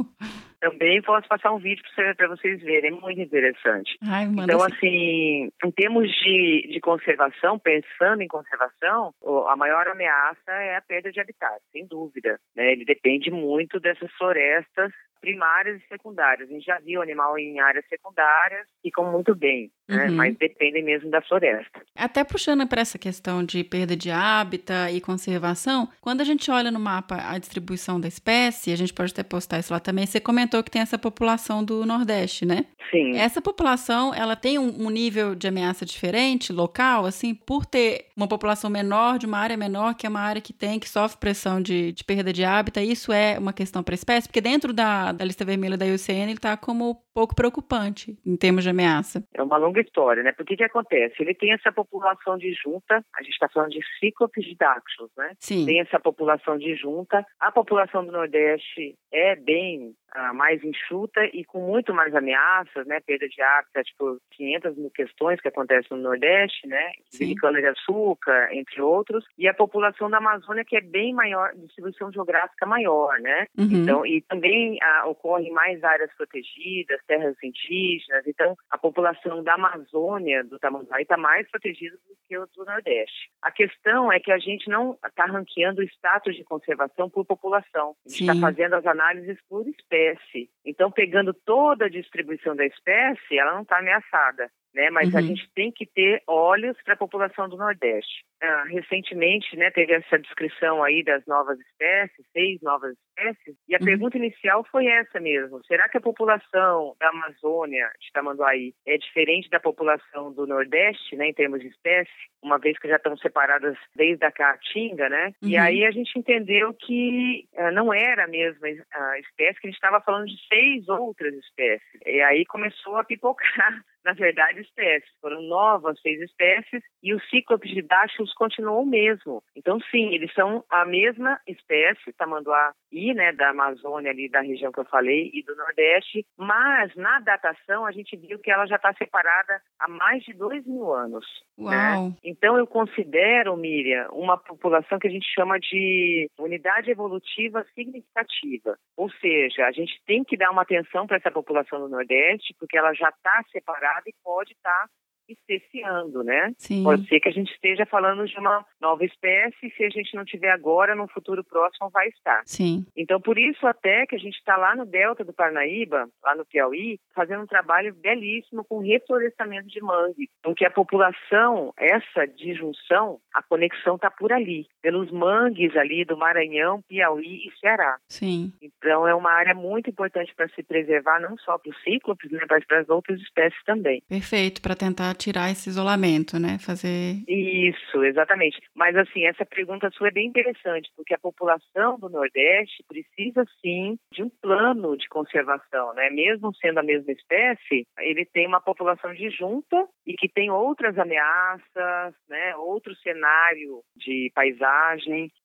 Também 0.59 1.01
posso 1.01 1.27
passar 1.27 1.51
um 1.53 1.57
vídeo 1.57 1.83
para 2.15 2.27
vocês 2.27 2.61
verem, 2.61 2.91
é 2.91 2.93
muito 2.93 3.19
interessante. 3.19 3.97
Ai, 4.03 4.27
manda 4.27 4.43
Então, 4.53 4.63
assim. 4.63 4.75
assim, 4.75 5.49
em 5.65 5.71
termos 5.71 6.07
de, 6.07 6.69
de 6.71 6.79
conservação, 6.79 7.57
pensando 7.57 8.21
em 8.21 8.27
conservação, 8.27 9.11
a 9.47 9.55
maior 9.55 9.87
ameaça 9.87 10.51
é 10.51 10.75
a 10.75 10.81
perda 10.81 11.11
de 11.11 11.19
habitat, 11.19 11.59
sem 11.71 11.87
dúvida. 11.87 12.39
né? 12.55 12.71
Ele 12.73 12.85
depende 12.85 13.31
muito 13.31 13.79
dessas 13.79 14.11
florestas 14.13 14.91
primárias 15.21 15.79
e 15.81 15.87
secundárias. 15.87 16.49
A 16.49 16.51
gente 16.51 16.65
já 16.65 16.79
viu 16.79 17.01
animal 17.01 17.37
em 17.37 17.59
áreas 17.59 17.85
secundárias, 17.87 18.67
ficam 18.81 19.09
muito 19.11 19.35
bem, 19.35 19.71
né? 19.87 20.07
Uhum. 20.07 20.15
mas 20.15 20.35
dependem 20.37 20.83
mesmo 20.83 21.09
da 21.09 21.21
floresta. 21.21 21.81
Até 21.95 22.23
puxando 22.23 22.67
para 22.67 22.81
essa 22.81 22.97
questão 22.97 23.43
de 23.43 23.63
perda 23.63 23.95
de 23.95 24.09
hábitat 24.09 24.91
e 24.91 24.99
conservação, 24.99 25.87
quando 26.01 26.21
a 26.21 26.23
gente 26.23 26.49
olha 26.49 26.71
no 26.71 26.79
mapa 26.79 27.17
a 27.29 27.37
distribuição 27.37 27.99
da 27.99 28.07
espécie, 28.07 28.73
a 28.73 28.75
gente 28.75 28.93
pode 28.93 29.11
até 29.11 29.23
postar 29.23 29.59
isso 29.59 29.71
lá 29.71 29.79
também, 29.79 30.05
você 30.05 30.19
comentou 30.19 30.63
que 30.63 30.71
tem 30.71 30.81
essa 30.81 30.97
população 30.97 31.63
do 31.63 31.85
Nordeste, 31.85 32.45
né? 32.45 32.65
Sim. 32.89 33.17
Essa 33.17 33.41
população, 33.41 34.13
ela 34.13 34.35
tem 34.35 34.57
um, 34.57 34.87
um 34.87 34.89
nível 34.89 35.35
de 35.35 35.47
ameaça 35.47 35.85
diferente, 35.85 36.51
local, 36.51 37.05
assim, 37.05 37.33
por 37.33 37.65
ter 37.65 38.07
uma 38.15 38.27
população 38.27 38.69
menor, 38.69 39.17
de 39.17 39.25
uma 39.25 39.37
área 39.37 39.55
menor, 39.55 39.93
que 39.93 40.05
é 40.05 40.09
uma 40.09 40.19
área 40.19 40.41
que 40.41 40.51
tem, 40.51 40.79
que 40.79 40.89
sofre 40.89 41.17
pressão 41.17 41.61
de, 41.61 41.91
de 41.91 42.03
perda 42.03 42.33
de 42.33 42.43
hábitat, 42.43 42.85
isso 42.85 43.13
é 43.13 43.37
uma 43.37 43.53
questão 43.53 43.83
para 43.83 43.93
a 43.93 43.95
espécie, 43.95 44.27
porque 44.27 44.41
dentro 44.41 44.73
da, 44.73 45.10
da 45.13 45.25
lista 45.25 45.45
vermelha 45.45 45.77
da 45.77 45.85
IUCN, 45.85 46.23
ele 46.23 46.33
está 46.33 46.55
como 46.57 47.03
pouco 47.13 47.35
preocupante 47.35 48.17
em 48.25 48.35
termos 48.35 48.63
de 48.63 48.69
ameaça. 48.69 49.23
É 49.33 49.43
uma 49.43 49.57
longa 49.57 49.81
história, 49.81 50.23
né? 50.23 50.31
Porque 50.31 50.55
que 50.55 50.63
acontece? 50.63 51.15
Ele 51.19 51.33
tem 51.33 51.53
essa 51.53 51.71
população 51.71 52.37
de 52.37 52.53
junta, 52.53 53.03
a 53.15 53.23
gente 53.23 53.33
está 53.33 53.49
falando 53.49 53.71
de 53.71 53.81
cíclopes 53.99 54.45
de 54.45 54.55
dáctilos, 54.55 55.11
né? 55.17 55.33
Sim. 55.39 55.65
Tem 55.65 55.79
essa 55.79 55.99
população 55.99 56.57
de 56.57 56.75
junta. 56.75 57.25
A 57.39 57.51
população 57.51 58.05
do 58.05 58.11
Nordeste 58.11 58.95
é 59.11 59.35
bem 59.35 59.93
uh, 60.15 60.33
mais 60.33 60.63
enxuta 60.63 61.23
e 61.33 61.43
com 61.43 61.59
muito 61.59 61.93
mais 61.93 62.13
ameaças, 62.15 62.85
né? 62.87 62.99
Perda 63.05 63.27
de 63.27 63.41
hábitat 63.41 63.91
por 63.97 64.13
tipo, 64.13 64.21
500 64.31 64.77
mil 64.77 64.91
questões 64.91 65.41
que 65.41 65.47
acontecem 65.47 65.97
no 65.97 66.03
Nordeste, 66.03 66.67
né? 66.67 66.91
De 67.11 67.35
cana-de-açúcar, 67.35 68.49
entre 68.53 68.81
outros. 68.81 69.25
E 69.37 69.47
a 69.47 69.53
população 69.53 70.09
da 70.09 70.17
Amazônia 70.17 70.65
que 70.65 70.77
é 70.77 70.81
bem 70.81 71.13
maior, 71.13 71.53
distribuição 71.55 72.11
geográfica 72.11 72.65
maior, 72.65 73.19
né? 73.19 73.47
Uhum. 73.57 73.67
Então, 73.71 74.05
e 74.05 74.21
também 74.21 74.75
uh, 74.75 75.09
ocorre 75.09 75.49
mais 75.51 75.83
áreas 75.83 76.11
protegidas, 76.15 76.99
terras 77.07 77.35
indígenas. 77.43 78.25
Então, 78.27 78.55
a 78.69 78.77
população 78.77 79.43
da 79.43 79.55
Amazônia, 79.55 80.43
do 80.43 80.59
Tamanduá, 80.59 81.01
está 81.01 81.17
mais 81.17 81.49
protegida 81.49 81.95
do 81.95 82.15
que 82.27 82.37
o 82.37 82.47
do 82.55 82.65
Nordeste. 82.65 83.29
A 83.41 83.51
questão 83.51 84.11
é 84.11 84.19
que 84.19 84.31
a 84.31 84.37
gente 84.37 84.69
não 84.69 84.97
está 85.05 85.25
ranqueando 85.25 85.81
o 85.81 85.85
status 85.85 86.35
de 86.35 86.43
conservação 86.43 87.09
por 87.09 87.25
população. 87.25 87.95
A 88.05 88.09
gente 88.09 88.21
está 88.21 88.35
fazendo 88.35 88.75
as 88.75 88.85
análises 88.85 89.37
por 89.49 89.67
espécie. 89.67 90.49
Então, 90.65 90.91
pegando 90.91 91.33
toda 91.33 91.85
a 91.85 91.89
distribuição 91.89 92.55
da 92.55 92.65
espécie, 92.65 93.37
ela 93.37 93.53
não 93.53 93.61
está 93.61 93.79
ameaçada 93.79 94.49
né? 94.73 94.89
Mas 94.89 95.11
uhum. 95.11 95.19
a 95.19 95.21
gente 95.21 95.49
tem 95.53 95.71
que 95.71 95.85
ter 95.85 96.21
olhos 96.27 96.77
para 96.83 96.93
a 96.93 96.97
população 96.97 97.47
do 97.49 97.57
Nordeste. 97.57 98.23
Ah, 98.41 98.63
recentemente, 98.69 99.55
né, 99.55 99.69
teve 99.69 99.93
essa 99.93 100.17
descrição 100.17 100.83
aí 100.83 101.03
das 101.03 101.23
novas 101.27 101.59
espécies, 101.59 102.25
seis 102.33 102.59
novas 102.61 102.95
espécies, 103.09 103.55
e 103.69 103.75
a 103.75 103.77
uhum. 103.79 103.85
pergunta 103.85 104.17
inicial 104.17 104.65
foi 104.71 104.87
essa 104.87 105.19
mesmo: 105.19 105.63
será 105.65 105.87
que 105.87 105.97
a 105.97 106.01
população 106.01 106.95
da 106.99 107.09
Amazônia 107.09 107.87
de 107.99 108.11
Tamanduaí 108.11 108.73
é 108.87 108.97
diferente 108.97 109.49
da 109.49 109.59
população 109.59 110.33
do 110.33 110.47
Nordeste, 110.47 111.15
né, 111.15 111.27
em 111.27 111.33
termos 111.33 111.59
de 111.59 111.67
espécie, 111.67 112.09
uma 112.41 112.57
vez 112.57 112.79
que 112.79 112.87
já 112.87 112.95
estão 112.95 113.15
separadas 113.17 113.77
desde 113.95 114.25
a 114.25 114.31
Caatinga, 114.31 115.07
né? 115.07 115.33
Uhum. 115.43 115.49
E 115.49 115.57
aí 115.57 115.85
a 115.85 115.91
gente 115.91 116.17
entendeu 116.17 116.73
que 116.73 117.47
uh, 117.53 117.71
não 117.71 117.93
era 117.93 118.23
a 118.23 118.27
mesma 118.27 118.67
uh, 118.67 119.15
espécie, 119.19 119.59
que 119.59 119.67
a 119.67 119.69
gente 119.69 119.77
estava 119.77 120.01
falando 120.01 120.25
de 120.25 120.37
seis 120.47 120.89
outras 120.89 121.33
espécies. 121.35 122.01
E 122.05 122.21
aí 122.21 122.43
começou 122.45 122.97
a 122.97 123.03
pipocar 123.03 123.83
na 124.03 124.13
verdade, 124.13 124.61
espécies. 124.61 125.11
Foram 125.21 125.41
novas 125.41 125.99
seis 126.01 126.19
espécies 126.21 126.83
e 127.03 127.13
o 127.13 127.19
cíclope 127.25 127.67
de 127.67 127.81
Dachus 127.81 128.33
continuou 128.33 128.81
o 128.81 128.85
mesmo. 128.85 129.43
Então, 129.55 129.79
sim, 129.91 130.13
eles 130.13 130.33
são 130.33 130.63
a 130.69 130.85
mesma 130.85 131.39
espécie, 131.47 132.13
tamanduá 132.13 132.73
e 132.91 133.13
né, 133.13 133.31
da 133.31 133.49
Amazônia, 133.49 134.11
ali 134.11 134.29
da 134.29 134.41
região 134.41 134.71
que 134.71 134.79
eu 134.79 134.85
falei, 134.85 135.31
e 135.33 135.43
do 135.43 135.55
Nordeste, 135.55 136.25
mas 136.37 136.93
na 136.95 137.19
datação 137.19 137.85
a 137.85 137.91
gente 137.91 138.17
viu 138.17 138.39
que 138.39 138.51
ela 138.51 138.65
já 138.65 138.75
está 138.75 138.93
separada 138.93 139.61
há 139.79 139.87
mais 139.87 140.23
de 140.23 140.33
dois 140.33 140.65
mil 140.65 140.91
anos. 140.91 141.25
Né? 141.57 142.13
Então, 142.23 142.57
eu 142.57 142.65
considero, 142.65 143.55
Miriam, 143.55 144.07
uma 144.11 144.37
população 144.37 144.99
que 144.99 145.07
a 145.07 145.11
gente 145.11 145.27
chama 145.33 145.59
de 145.59 146.29
unidade 146.39 146.89
evolutiva 146.89 147.65
significativa. 147.75 148.77
Ou 148.97 149.09
seja, 149.11 149.65
a 149.65 149.71
gente 149.71 150.01
tem 150.05 150.23
que 150.23 150.35
dar 150.35 150.51
uma 150.51 150.63
atenção 150.63 151.05
para 151.05 151.17
essa 151.17 151.31
população 151.31 151.79
do 151.79 151.89
Nordeste, 151.89 152.55
porque 152.59 152.77
ela 152.77 152.93
já 152.93 153.09
está 153.09 153.43
separada 153.51 153.90
e 154.05 154.13
pode 154.23 154.53
estar 154.53 154.87
tá 154.87 154.89
especiando, 155.31 156.23
né? 156.23 156.53
Sim. 156.57 156.83
Pode 156.83 157.07
ser 157.07 157.19
que 157.19 157.29
a 157.29 157.31
gente 157.31 157.51
esteja 157.51 157.85
falando 157.85 158.25
de 158.25 158.37
uma 158.37 158.65
nova 158.79 159.03
espécie, 159.05 159.69
se 159.75 159.83
a 159.83 159.89
gente 159.89 160.15
não 160.15 160.25
tiver 160.25 160.51
agora, 160.51 160.95
no 160.95 161.07
futuro 161.07 161.43
próximo 161.43 161.89
vai 161.89 162.07
estar. 162.09 162.41
Sim. 162.45 162.85
Então, 162.95 163.19
por 163.19 163.37
isso 163.37 163.65
até 163.65 164.05
que 164.05 164.15
a 164.15 164.19
gente 164.19 164.35
está 164.37 164.57
lá 164.57 164.75
no 164.75 164.85
delta 164.85 165.23
do 165.23 165.33
Parnaíba, 165.33 166.07
lá 166.23 166.35
no 166.35 166.45
Piauí, 166.45 166.99
fazendo 167.15 167.43
um 167.43 167.47
trabalho 167.47 167.93
belíssimo 167.93 168.63
com 168.63 168.79
reflorestamento 168.79 169.67
de 169.67 169.81
mangue. 169.81 170.29
Então, 170.39 170.53
que 170.53 170.65
a 170.65 170.71
população, 170.71 171.73
essa 171.77 172.25
disjunção, 172.25 173.19
a 173.33 173.41
conexão 173.41 173.95
está 173.95 174.09
por 174.09 174.31
ali, 174.31 174.67
pelos 174.81 175.11
mangues 175.11 175.75
ali 175.75 176.03
do 176.03 176.17
Maranhão, 176.17 176.81
Piauí 176.87 177.47
e 177.47 177.59
Ceará. 177.59 177.97
Sim. 178.07 178.51
Então, 178.61 179.07
é 179.07 179.13
uma 179.13 179.31
área 179.31 179.53
muito 179.53 179.89
importante 179.89 180.33
para 180.35 180.49
se 180.49 180.63
preservar, 180.63 181.19
não 181.19 181.37
só 181.37 181.57
para 181.57 181.69
os 181.69 181.83
cíclopes, 181.83 182.31
né, 182.31 182.45
mas 182.49 182.65
para 182.65 182.79
as 182.79 182.89
outras 182.89 183.19
espécies 183.21 183.61
também. 183.63 184.01
Perfeito, 184.07 184.61
para 184.61 184.75
tentar 184.75 185.13
tirar 185.15 185.51
esse 185.51 185.69
isolamento, 185.69 186.39
né? 186.39 186.57
Fazer. 186.59 187.23
Isso, 187.27 188.03
exatamente. 188.03 188.59
Mas, 188.75 188.95
assim, 188.95 189.25
essa 189.25 189.45
pergunta 189.45 189.89
sua 189.91 190.07
é 190.07 190.11
bem 190.11 190.27
interessante, 190.27 190.89
porque 190.95 191.13
a 191.13 191.19
população 191.19 191.99
do 191.99 192.09
Nordeste 192.09 192.83
precisa, 192.87 193.45
sim, 193.61 193.97
de 194.11 194.23
um 194.23 194.29
plano 194.41 194.97
de 194.97 195.07
conservação, 195.07 195.93
né? 195.93 196.09
Mesmo 196.09 196.53
sendo 196.55 196.79
a 196.79 196.83
mesma 196.83 197.11
espécie, 197.11 197.85
ele 197.99 198.25
tem 198.25 198.47
uma 198.47 198.61
população 198.61 199.13
disjunta 199.13 199.87
e 200.05 200.13
que 200.13 200.27
tem 200.27 200.49
outras 200.49 200.97
ameaças, 200.97 202.15
né? 202.29 202.55
Outro 202.57 202.95
cenário 202.95 203.81
de 203.95 204.31
paisagem. 204.33 204.70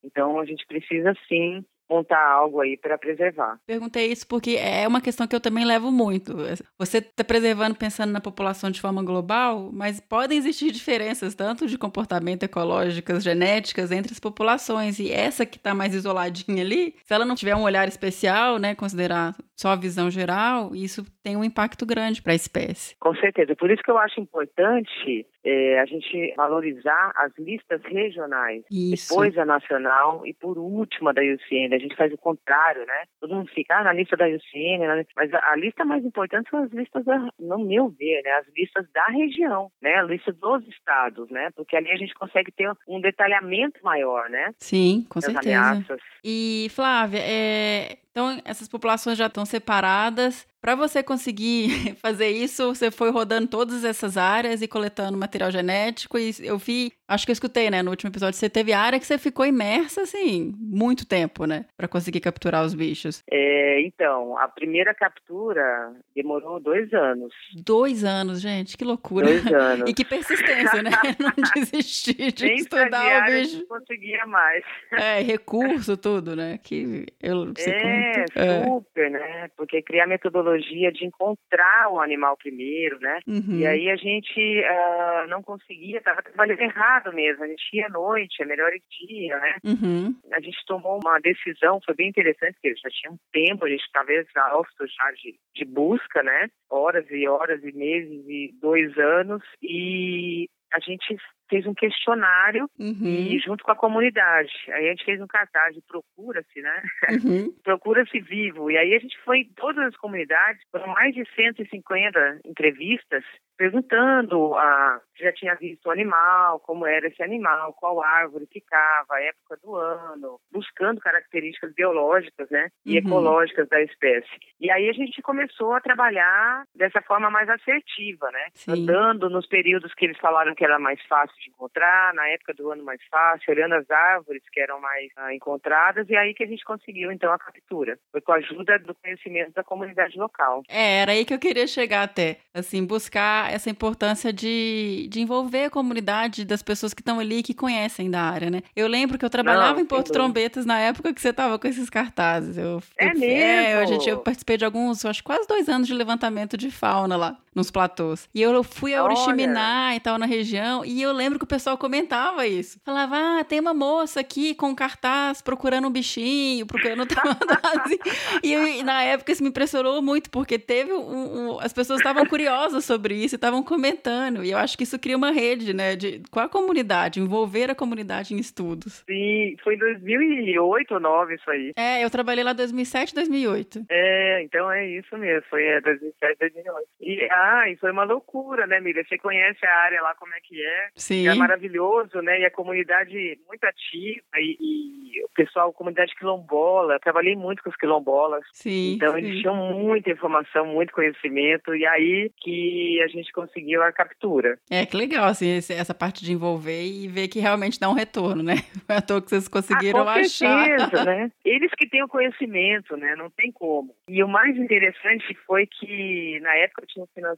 Então, 0.04 0.38
a 0.40 0.45
gente 0.45 0.66
precisa, 0.66 1.14
sim, 1.28 1.64
montar 1.88 2.21
algo 2.21 2.61
aí 2.61 2.76
para 2.76 2.99
preservar. 2.99 3.59
Perguntei 3.66 4.06
isso 4.06 4.26
porque 4.26 4.56
é 4.56 4.87
uma 4.87 5.00
questão 5.00 5.26
que 5.26 5.35
eu 5.35 5.40
também 5.40 5.64
levo 5.64 5.90
muito. 5.90 6.35
Você 6.78 6.99
está 6.99 7.25
preservando 7.25 7.76
pensando 7.76 8.12
na 8.12 8.21
população 8.21 8.71
de 8.71 8.80
forma 8.80 9.02
global, 9.02 9.71
mas 9.73 10.00
podem 10.00 10.38
existir 10.38 10.71
diferenças 10.71 11.35
tanto 11.35 11.66
de 11.66 11.78
comportamento 11.78 12.42
ecológicas, 12.42 13.23
genéticas 13.23 13.92
entre 13.92 14.12
as 14.12 14.21
populações 14.21 14.99
e 14.99 15.12
essa 15.12 15.47
que 15.47 15.56
está 15.56 15.75
mais 15.75 15.95
isoladinha 15.95 16.62
ali, 16.62 16.95
se 17.04 17.14
ela 17.14 17.25
não 17.25 17.35
tiver 17.35 17.54
um 17.54 17.62
olhar 17.62 17.87
especial, 17.88 18.59
né, 18.59 18.75
considerar 18.75 19.35
só 19.56 19.71
a 19.71 19.76
visão 19.76 20.11
geral, 20.11 20.75
isso 20.75 21.04
tem 21.23 21.37
um 21.37 21.45
impacto 21.45 21.87
grande 21.87 22.21
para 22.21 22.33
a 22.33 22.37
espécie. 22.37 22.95
Com 23.00 23.14
certeza. 23.16 23.54
Por 23.56 23.71
isso 23.71 23.83
que 23.83 23.90
eu 23.90 23.99
acho 23.99 24.21
importante 24.21 25.26
é, 25.47 25.79
a 25.79 25.87
gente 25.87 26.35
valorizar 26.37 27.12
as 27.15 27.33
listas 27.38 27.81
regionais, 27.85 28.65
isso. 28.69 29.09
depois 29.09 29.38
a 29.38 29.45
nacional 29.45 30.26
e 30.26 30.35
por 30.35 30.59
último 30.59 31.09
a 31.09 31.12
da 31.12 31.23
IUCN 31.23 31.73
a 31.73 31.79
gente 31.79 31.95
faz 31.95 32.12
o 32.12 32.19
contrário, 32.19 32.85
né? 32.85 33.05
Todo 33.21 33.37
mundo 33.37 33.49
fica 33.55 33.79
ah, 33.79 33.85
na 33.85 33.93
lista 33.93 34.17
da 34.17 34.26
IUCN, 34.26 35.05
mas 35.15 35.33
a, 35.33 35.53
a, 35.53 35.57
lista 35.57 35.85
mais 35.85 36.05
importante 36.05 36.50
são 36.50 36.65
as 36.65 36.71
listas, 36.73 37.05
da, 37.05 37.29
no 37.38 37.59
meu 37.59 37.88
ver, 37.91 38.23
né? 38.25 38.33
As 38.33 38.47
listas 38.57 38.87
da 38.93 39.07
região, 39.07 39.71
né? 39.81 39.95
A 39.95 40.03
lista 40.03 40.33
dos 40.33 40.67
estados, 40.67 41.31
né? 41.31 41.50
Porque 41.55 41.76
ali 41.76 41.93
a 41.93 41.97
gente 41.97 42.15
consegue 42.15 42.50
ter 42.50 42.69
um 42.88 43.00
detalhamento 43.00 43.79
maior, 43.85 44.29
né? 44.29 44.53
Sim, 44.59 45.07
com 45.09 45.21
certeza. 45.21 45.57
Ameaças. 45.57 46.00
E, 46.25 46.67
Flávia, 46.71 47.21
é, 47.23 47.99
então, 48.11 48.41
essas 48.47 48.67
populações 48.67 49.19
já 49.19 49.26
estão 49.26 49.45
separadas. 49.45 50.49
Para 50.67 50.75
você 50.75 51.01
conseguir 51.01 51.95
fazer 52.03 52.29
isso, 52.31 52.75
você 52.75 52.91
foi 52.91 53.13
rodando 53.13 53.47
todas 53.47 53.85
essas 53.85 54.17
áreas 54.17 54.61
e 54.63 54.67
coletando 54.67 55.17
material 55.17 55.49
genético. 55.49 56.19
E 56.19 56.35
eu 56.41 56.59
vi, 56.59 56.93
acho 57.09 57.25
que 57.25 57.31
eu 57.31 57.35
escutei, 57.35 57.71
né, 57.71 57.83
no 57.83 57.91
último 57.91 58.11
episódio, 58.11 58.39
você 58.39 58.51
teve 58.51 58.73
área 58.73 58.99
que 58.99 59.07
você 59.07 59.19
ficou 59.19 59.47
imersa, 59.47 60.03
assim, 60.03 60.53
muito 60.59 61.07
tempo, 61.07 61.45
né, 61.45 61.65
para 61.77 61.89
conseguir 61.89 62.21
capturar 62.21 62.65
os 62.65 62.75
bichos. 62.75 63.23
É, 63.31 63.81
então, 63.83 64.37
a 64.39 64.49
primeira 64.49 64.95
captura 64.95 65.93
demorou 66.15 66.59
dois 66.61 66.93
anos. 66.93 67.33
Dois 67.55 68.05
anos, 68.05 68.41
gente, 68.41 68.77
que 68.77 68.85
loucura. 68.85 69.27
Dois 69.27 69.47
anos. 69.47 69.87
E 69.87 69.95
que 69.95 70.05
persistência, 70.05 70.83
né? 70.83 70.91
Não 71.21 71.33
desistir 71.55 72.33
de 72.33 72.47
Nem 72.47 72.57
estudar 72.57 73.23
o 73.23 73.33
bicho. 73.33 73.59
Não 73.59 73.79
conseguia 73.79 74.27
mais. 74.27 74.65
É, 74.93 75.21
recurso, 75.21 75.97
tudo, 75.97 76.35
né? 76.35 76.59
Que 76.63 77.07
eu, 77.23 77.53
é, 77.59 78.25
é, 78.35 78.65
super, 78.65 79.11
né? 79.11 79.49
Porque 79.57 79.81
criar 79.83 80.05
a 80.05 80.09
metodologia 80.09 80.91
de 80.91 81.05
encontrar 81.05 81.89
o 81.91 82.01
animal 82.01 82.37
primeiro, 82.37 82.99
né? 83.01 83.21
Uhum. 83.27 83.59
E 83.59 83.67
aí 83.67 83.91
a 83.91 83.97
gente 83.97 84.61
uh, 84.61 85.29
não 85.29 85.43
conseguia, 85.43 85.99
estava 85.99 86.23
trabalhando 86.23 86.61
errado 86.61 86.96
mesmo. 87.12 87.45
A 87.45 87.47
gente 87.47 87.62
ia 87.73 87.87
à 87.87 87.91
noite, 87.91 88.43
é 88.43 88.45
melhor 88.45 88.73
em 88.73 88.83
dia, 89.07 89.38
né? 89.38 89.57
Uhum. 89.65 90.15
A 90.33 90.41
gente 90.41 90.59
tomou 90.67 90.99
uma 91.03 91.19
decisão, 91.21 91.81
foi 91.85 91.95
bem 91.95 92.09
interessante, 92.09 92.55
porque 92.55 92.75
já 92.76 92.91
tinha 92.91 93.12
um 93.12 93.19
tempo, 93.33 93.65
a 93.65 93.69
gente 93.69 93.85
estava 93.85 94.12
exausto 94.12 94.87
já 94.87 95.11
de, 95.12 95.38
de 95.55 95.65
busca, 95.65 96.23
né? 96.23 96.49
Horas 96.71 97.07
e 97.11 97.26
horas 97.29 97.62
e 97.62 97.73
meses 97.73 98.25
e 98.26 98.55
dois 98.61 98.97
anos. 98.99 99.43
E 99.62 100.49
a 100.73 100.81
gente 100.81 101.17
fez 101.49 101.67
um 101.67 101.75
questionário 101.75 102.69
uhum. 102.79 103.07
e 103.07 103.38
junto 103.38 103.65
com 103.65 103.73
a 103.73 103.76
comunidade. 103.76 104.53
Aí 104.69 104.87
a 104.87 104.91
gente 104.91 105.05
fez 105.05 105.21
um 105.21 105.26
cartaz 105.26 105.75
de 105.75 105.83
procura-se, 105.83 106.61
né? 106.61 106.83
Uhum. 107.11 107.55
procura-se 107.62 108.21
vivo. 108.21 108.71
E 108.71 108.76
aí 108.76 108.95
a 108.95 108.99
gente 108.99 109.17
foi 109.25 109.41
em 109.41 109.53
todas 109.55 109.87
as 109.87 109.97
comunidades, 109.97 110.62
foram 110.71 110.88
mais 110.88 111.15
de 111.15 111.25
150 111.35 112.41
entrevistas 112.45 113.25
perguntando 113.57 114.55
a, 114.55 115.00
se 115.17 115.25
já 115.25 115.33
tinha 115.33 115.55
visto 115.55 115.87
o 115.87 115.91
animal, 115.91 116.61
como 116.61 116.87
era 116.87 117.09
esse 117.09 117.23
animal, 117.23 117.73
qual 117.75 118.03
árvore 118.03 118.47
ficava, 118.53 119.15
a 119.15 119.23
época 119.23 119.59
do 119.62 119.75
ano, 119.76 120.38
buscando 120.53 121.00
características 121.00 121.73
biológicas 121.75 122.49
né, 122.50 122.69
e 122.85 122.93
uhum. 122.93 123.07
ecológicas 123.07 123.69
da 123.69 123.81
espécie. 123.81 124.29
E 124.61 124.71
aí 124.71 124.88
a 124.88 124.93
gente 124.93 125.23
começou 125.23 125.73
a 125.73 125.81
trabalhar 125.81 126.65
dessa 126.75 127.00
forma 127.03 127.31
mais 127.31 127.49
assertiva, 127.49 128.31
né? 128.31 128.47
Sim. 128.55 128.73
Andando 128.73 129.31
nos 129.31 129.47
períodos 129.47 129.95
que 129.95 130.05
eles 130.05 130.19
falaram 130.19 130.55
que 130.55 130.65
era 130.65 130.79
mais 130.79 131.00
fácil 131.07 131.36
fácil 131.37 131.43
de 131.43 131.50
encontrar, 131.50 132.14
na 132.14 132.26
época 132.28 132.55
do 132.55 132.71
ano 132.71 132.83
mais 132.83 133.00
fácil, 133.11 133.52
olhando 133.52 133.75
as 133.75 133.90
árvores 133.90 134.43
que 134.50 134.61
eram 134.61 134.81
mais 134.81 135.11
ah, 135.16 135.35
encontradas, 135.35 136.09
e 136.09 136.16
aí 136.16 136.35
que 136.35 136.43
a 136.43 136.47
gente 136.47 136.64
conseguiu, 136.64 137.12
então, 137.12 137.33
a 137.33 137.38
captura. 137.38 137.99
Foi 138.11 138.21
com 138.21 138.33
a 138.33 138.37
ajuda 138.37 138.78
do 138.78 138.95
conhecimento 138.95 139.52
da 139.52 139.62
comunidade 139.62 140.16
local. 140.19 140.62
É, 140.69 141.00
era 141.00 141.12
aí 141.12 141.25
que 141.25 141.35
eu 141.35 141.38
queria 141.38 141.66
chegar 141.66 142.02
até. 142.02 142.38
Assim, 142.55 142.85
buscar 142.85 143.52
essa 143.52 143.71
importância 143.71 144.33
de, 144.33 145.07
de 145.11 145.21
envolver 145.21 145.64
a 145.64 145.71
comunidade 145.71 146.45
das 146.45 146.62
pessoas 146.62 146.95
que 146.95 147.02
estão 147.02 147.21
ali 147.21 147.43
que 147.43 147.55
conhecem 147.55 148.11
da 148.11 148.23
área, 148.23 148.50
né? 148.50 148.62
Eu 148.75 148.88
lembro 148.88 149.19
que 149.19 149.25
eu 149.25 149.31
trabalhava 149.31 149.75
Não, 149.75 149.81
em 149.81 149.87
Porto 149.87 150.12
Trombetas 150.12 150.64
na 150.64 150.78
época 150.78 151.12
que 151.12 151.21
você 151.21 151.31
estava 151.31 151.59
com 151.59 151.69
esses 151.69 151.90
cartazes. 151.90 152.57
Eu, 152.57 152.83
é 152.99 153.09
eu, 153.09 153.19
mesmo? 153.19 153.25
É, 153.25 153.75
a 153.75 153.85
gente, 153.85 154.09
eu 154.09 154.19
participei 154.19 154.57
de 154.57 154.64
alguns, 154.64 155.05
acho 155.05 155.23
quase 155.23 155.47
dois 155.47 155.69
anos 155.69 155.87
de 155.87 155.95
levantamento 155.95 156.57
de 156.57 156.71
fauna 156.71 157.16
lá 157.16 157.38
nos 157.57 157.71
platôs. 157.71 158.29
E 158.35 158.43
eu 158.43 158.63
fui 158.63 158.95
a 158.95 159.03
Oriximiná 159.03 159.97
e 159.97 160.01
tal 160.01 160.19
na 160.19 160.27
região, 160.27 160.85
e 160.85 161.01
eu 161.01 161.13
lembro 161.13 161.39
que 161.39 161.45
o 161.45 161.49
pessoal 161.49 161.79
comentava 161.79 162.47
isso. 162.47 162.79
Falava, 162.85 163.17
ah, 163.17 163.45
tem 163.45 163.59
uma 163.59 163.73
moça 163.73 164.21
aqui 164.21 164.55
com 164.55 164.75
cartaz 164.77 165.41
procurando 165.41 165.89
um 165.89 165.91
bichinho, 165.91 166.67
procurando 166.67 167.07
tamandazi. 167.09 167.99
e 168.45 168.53
eu, 168.53 168.85
na 168.85 169.03
época 169.03 169.33
isso 169.33 169.43
me 169.43 169.49
impressionou 169.49 170.03
muito, 170.03 170.31
porque 170.31 170.59
teve 170.59 170.93
um, 170.93 171.55
um 171.55 171.61
as 171.61 171.73
pessoas 171.73 172.01
estavam 172.01 172.27
curiosas 172.27 172.85
sobre 172.85 173.15
isso 173.15 173.35
e 173.35 173.37
estavam 173.37 173.63
comentando. 173.63 174.45
E 174.45 174.51
eu 174.51 174.59
acho 174.59 174.77
que 174.77 174.85
isso 174.85 174.99
cria 174.99 175.17
uma 175.17 175.31
rede, 175.31 175.73
né, 175.73 175.97
de, 175.97 176.23
com 176.31 176.41
a 176.41 176.49
comunidade, 176.49 177.21
envolver 177.21 177.71
a 177.71 177.75
comunidade 177.75 178.35
em 178.35 178.39
estudos. 178.39 179.03
Sim, 179.09 179.57
foi 179.65 179.75
em 179.75 179.79
2008 179.79 180.95
ou 180.95 181.01
2009 181.07 181.35
isso 181.35 181.51
aí. 181.51 181.73
É, 181.77 182.05
eu 182.05 182.11
trabalhei 182.11 182.45
lá 182.45 182.53
2007, 182.53 183.15
2008. 183.15 183.87
É, 183.89 184.43
então 184.43 184.71
é 184.71 184.87
isso 184.87 185.17
mesmo, 185.17 185.43
foi 185.49 185.65
é, 185.65 185.81
2007, 185.81 186.39
2008. 186.39 186.89
E 187.01 187.29
a 187.31 187.46
ah, 187.47 187.71
e 187.71 187.76
foi 187.76 187.93
uma 187.93 188.05
loucura, 188.05 188.67
né, 188.67 188.81
Miriam? 188.81 189.05
Você 189.05 189.19
conhece 189.19 189.65
a 189.65 189.75
área 189.75 190.03
lá, 190.03 190.15
como 190.15 190.35
é 190.35 190.38
que 190.43 190.61
é. 190.61 190.88
Sim. 190.97 191.29
É 191.29 191.35
maravilhoso, 191.35 192.21
né? 192.21 192.41
E 192.41 192.45
a 192.45 192.50
comunidade 192.50 193.38
muito 193.47 193.65
ativa 193.65 194.21
e, 194.37 194.57
e 194.61 195.25
o 195.25 195.29
pessoal, 195.35 195.73
comunidade 195.73 196.15
quilombola. 196.17 196.95
Eu 196.95 197.00
trabalhei 197.00 197.37
muito 197.37 197.62
com 197.62 197.71
os 197.71 197.76
quilombolas. 197.76 198.45
Sim. 198.53 198.95
Então 198.95 199.12
sim. 199.12 199.19
eles 199.19 199.41
tinham 199.41 199.55
muita 199.55 200.11
informação, 200.11 200.67
muito 200.67 200.93
conhecimento. 200.93 201.75
E 201.75 201.87
aí 201.87 202.31
que 202.41 203.00
a 203.03 203.09
gente 203.09 203.33
conseguiu 203.33 203.83
a 203.83 203.93
captura. 203.93 204.59
É, 204.71 204.85
que 204.85 204.97
legal, 204.97 205.26
assim, 205.26 205.57
essa 205.57 205.95
parte 205.95 206.25
de 206.25 206.33
envolver 206.33 206.85
e 206.85 207.07
ver 207.09 207.29
que 207.29 207.41
realmente 207.41 207.79
dá 207.79 207.88
um 207.88 207.95
retorno, 207.95 208.43
né? 208.43 208.57
Foi 208.87 208.97
à 208.97 209.03
toa 209.03 209.23
que 209.23 209.31
vocês 209.31 209.49
conseguiram 209.49 210.00
ah, 210.00 210.15
com 210.15 210.21
achar. 210.21 210.65
Certeza, 210.65 211.05
né? 211.05 211.31
Eles 211.45 211.71
que 211.76 211.88
têm 211.88 212.03
o 212.03 212.09
conhecimento, 212.09 212.97
né? 212.97 213.15
Não 213.17 213.31
tem 213.31 213.53
como. 213.53 213.95
E 214.09 214.23
o 214.23 214.29
mais 214.29 214.57
interessante 214.57 215.37
foi 215.47 215.67
que 215.67 216.41
na 216.41 216.55
época 216.57 216.83
eu 216.83 216.87
tinha 216.87 217.05
um 217.05 217.09
financiamento, 217.15 217.36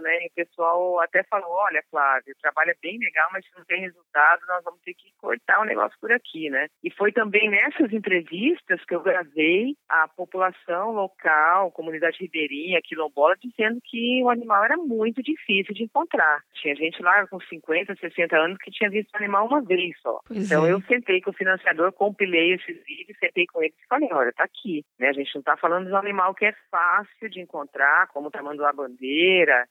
né? 0.00 0.24
E 0.24 0.26
o 0.28 0.34
pessoal 0.34 1.00
até 1.00 1.22
falou, 1.24 1.50
olha, 1.50 1.82
Flávio, 1.90 2.34
o 2.36 2.40
trabalho 2.40 2.70
é 2.70 2.76
bem 2.80 2.98
legal, 2.98 3.28
mas 3.32 3.44
se 3.44 3.50
não 3.56 3.64
tem 3.64 3.80
resultado, 3.80 4.42
nós 4.46 4.64
vamos 4.64 4.80
ter 4.82 4.94
que 4.94 5.12
cortar 5.18 5.60
o 5.60 5.64
negócio 5.64 5.96
por 6.00 6.12
aqui, 6.12 6.50
né? 6.50 6.66
E 6.82 6.90
foi 6.90 7.12
também 7.12 7.50
nessas 7.50 7.92
entrevistas 7.92 8.84
que 8.84 8.94
eu 8.94 9.02
gravei 9.02 9.74
a 9.88 10.08
população 10.08 10.92
local, 10.92 11.70
comunidade 11.72 12.18
ribeirinha, 12.20 12.80
quilombola, 12.82 13.36
dizendo 13.40 13.80
que 13.84 14.22
o 14.22 14.30
animal 14.30 14.64
era 14.64 14.76
muito 14.76 15.22
difícil 15.22 15.74
de 15.74 15.84
encontrar. 15.84 16.42
Tinha 16.54 16.74
gente 16.74 17.02
lá 17.02 17.26
com 17.26 17.40
50, 17.40 17.94
60 17.96 18.36
anos 18.36 18.58
que 18.58 18.70
tinha 18.70 18.90
visto 18.90 19.12
o 19.12 19.16
animal 19.16 19.46
uma 19.46 19.62
vez 19.62 19.98
só. 20.00 20.20
Pois 20.26 20.44
então 20.44 20.66
é. 20.66 20.72
eu 20.72 20.80
sentei 20.82 21.20
com 21.20 21.30
o 21.30 21.34
financiador, 21.34 21.92
compilei 21.92 22.54
esses 22.54 22.84
vídeos, 22.84 23.18
sentei 23.18 23.46
com 23.46 23.62
ele 23.62 23.74
e 23.76 23.86
falei, 23.88 24.08
olha, 24.12 24.32
tá 24.32 24.44
aqui, 24.44 24.84
né? 24.98 25.08
A 25.08 25.12
gente 25.12 25.34
não 25.34 25.42
tá 25.42 25.56
falando 25.56 25.86
de 25.86 25.92
um 25.92 25.96
animal 25.96 26.34
que 26.34 26.46
é 26.46 26.54
fácil 26.70 27.28
de 27.28 27.40
encontrar, 27.40 28.08
como 28.08 28.28
o 28.28 28.30
tamanduá 28.30 28.72
bandeira, 28.72 29.06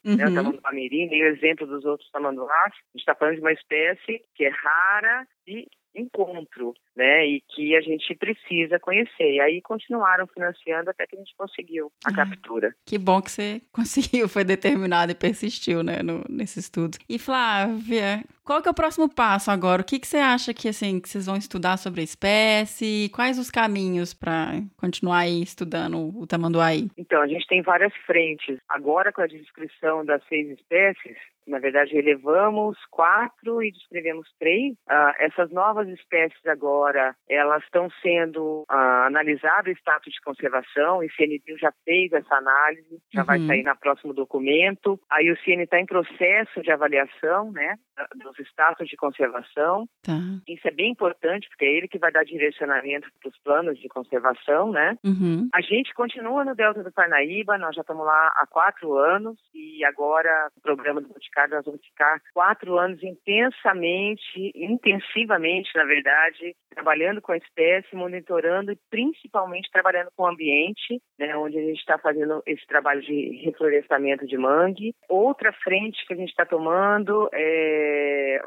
uhum. 0.06 0.16
né, 0.16 0.26
o 0.26 0.34
tamanduá 0.34 0.72
mirim, 0.72 1.08
nem 1.08 1.24
o 1.24 1.28
exemplo 1.28 1.66
dos 1.68 1.86
outros 1.86 2.10
tamanduás. 2.12 2.52
A 2.52 2.88
gente 2.94 3.02
está 3.02 3.16
falando 3.16 3.36
de 3.36 3.42
uma 3.42 3.54
espécie 3.54 4.22
que 4.36 4.46
é 4.46 4.50
rara 4.50 5.28
e 5.48 5.68
encontro, 5.96 6.74
né? 6.96 7.26
E 7.26 7.42
que 7.50 7.76
a 7.76 7.82
gente 7.82 8.16
precisa 8.16 8.80
conhecer. 8.80 9.36
E 9.36 9.40
aí 9.40 9.62
continuaram 9.62 10.28
financiando 10.28 10.90
até 10.90 11.06
que 11.08 11.16
a 11.16 11.20
gente 11.20 11.36
conseguiu 11.38 11.92
a 12.06 12.10
ah, 12.10 12.16
captura. 12.16 12.76
Que 12.86 12.98
bom 12.98 13.22
que 13.22 13.32
você 13.32 13.62
conseguiu, 13.72 14.28
foi 14.28 14.44
determinado 14.44 15.12
e 15.12 15.16
persistiu, 15.16 15.84
né, 15.84 16.02
no, 16.04 16.24
nesse 16.30 16.60
estudo. 16.60 16.98
E 17.10 17.18
Flávia, 17.18 18.24
qual 18.44 18.62
que 18.62 18.68
é 18.68 18.72
o 18.72 18.76
próximo 18.76 19.10
passo 19.10 19.50
agora? 19.50 19.82
O 19.82 19.86
que, 19.86 20.00
que 20.00 20.08
você 20.08 20.18
acha 20.18 20.54
que 20.54 20.70
assim 20.70 21.00
que 21.00 21.10
vocês 21.10 21.26
vão 21.26 21.36
estudar 21.36 21.78
sobre 21.78 22.02
a 22.02 22.04
espécie? 22.04 23.10
Quais 23.14 23.40
os 23.40 23.50
caminhos 23.50 24.14
para 24.14 24.62
continuar 24.78 25.20
aí 25.20 25.42
estudando 25.42 26.16
o 26.16 26.28
tamanduá? 26.28 26.74
Então, 26.98 27.22
a 27.22 27.28
gente 27.28 27.48
tem 27.48 27.62
várias 27.62 27.94
frentes. 28.06 28.60
Agora 28.70 29.12
com 29.12 29.22
a 29.22 29.28
descrição 29.28 30.06
das 30.06 30.22
seis 30.28 30.50
espécies, 30.50 31.18
na 31.48 31.60
verdade, 31.60 31.94
relevamos 31.94 32.78
quatro 32.90 33.62
e 33.62 33.72
descrevemos 33.72 34.28
três. 34.40 34.74
Uh, 34.90 35.14
essas 35.20 35.52
novas 35.52 35.88
espécies 35.90 36.46
agora, 36.46 37.16
elas 37.30 37.64
estão 37.64 37.90
sendo 38.02 38.66
uh, 38.70 39.06
analisadas 39.06 39.68
em 39.68 39.80
status 39.80 40.14
de 40.14 40.22
conservação. 40.22 41.00
O 41.00 41.12
CNBio 41.12 41.58
já 41.60 41.72
fez 41.84 42.12
essa 42.12 42.36
análise, 42.36 43.00
já 43.14 43.22
uhum. 43.22 43.28
vai 43.28 43.40
sair 43.40 43.64
no 43.64 43.76
próximo 43.78 44.14
documento. 44.14 45.00
Aí 45.10 45.32
o 45.32 45.38
CN 45.44 45.64
está 45.64 45.80
em 45.80 45.86
processo 45.86 46.62
de 46.62 46.72
avaliação, 46.72 47.52
né, 47.52 47.76
dos 48.16 48.38
status 48.48 48.88
de 48.88 48.96
conservação. 48.96 49.88
Tá. 50.04 50.18
Isso 50.48 50.68
é 50.68 50.72
bem 50.72 50.92
importante, 50.92 51.48
porque 51.50 51.66
é 51.66 51.74
ele 51.74 51.88
que 51.88 51.98
vai 51.98 52.12
dar 52.12 52.24
direcionamento 52.24 53.08
para 53.20 53.30
os 53.30 53.38
planos 53.40 53.80
de 53.80 53.88
conservação, 53.88 54.72
né. 54.72 54.98
Uhum. 55.04 55.50
A 55.54 55.62
gente 55.62 55.94
continua 55.94 56.44
no 56.44 56.56
Delta 56.56 56.84
do 56.84 56.92
Parnaíba, 56.92 57.58
nós 57.58 57.76
já 57.76 57.82
estamos 57.82 58.06
lá 58.06 58.28
há 58.36 58.46
quatro 58.48 58.98
anos 58.98 59.38
e 59.54 59.84
agora 59.86 60.50
o 60.58 60.62
programa 60.62 61.02
do 61.02 61.08
Boticário 61.08 61.56
nós 61.56 61.66
vamos 61.66 61.82
ficar 61.86 62.22
quatro 62.34 62.78
anos 62.78 63.02
intensamente, 63.04 64.52
intensivamente, 64.56 65.70
na 65.76 65.86
verdade, 65.86 66.56
trabalhando 66.70 67.22
com 67.22 67.32
a 67.32 67.38
espécie, 67.38 67.96
monitorando 67.96 68.72
e 68.72 68.80
principalmente 68.90 69.72
trabalhando 69.72 70.10
com 70.16 70.24
o 70.24 70.28
ambiente, 70.28 71.02
né, 71.18 71.36
onde 71.38 71.58
a 71.58 71.62
gente 71.62 71.80
está 71.80 71.98
fazendo 71.98 72.42
esse 72.46 72.66
trabalho 72.68 73.02
de 73.02 73.42
reflorestamento 73.46 74.26
de 74.28 74.38
mangue. 74.38 74.94
Outra 75.08 75.54
frente 75.54 76.06
que 76.06 76.14
a 76.14 76.18
gente 76.18 76.30
está 76.30 76.46
tomando 76.46 77.30
é 77.34 77.85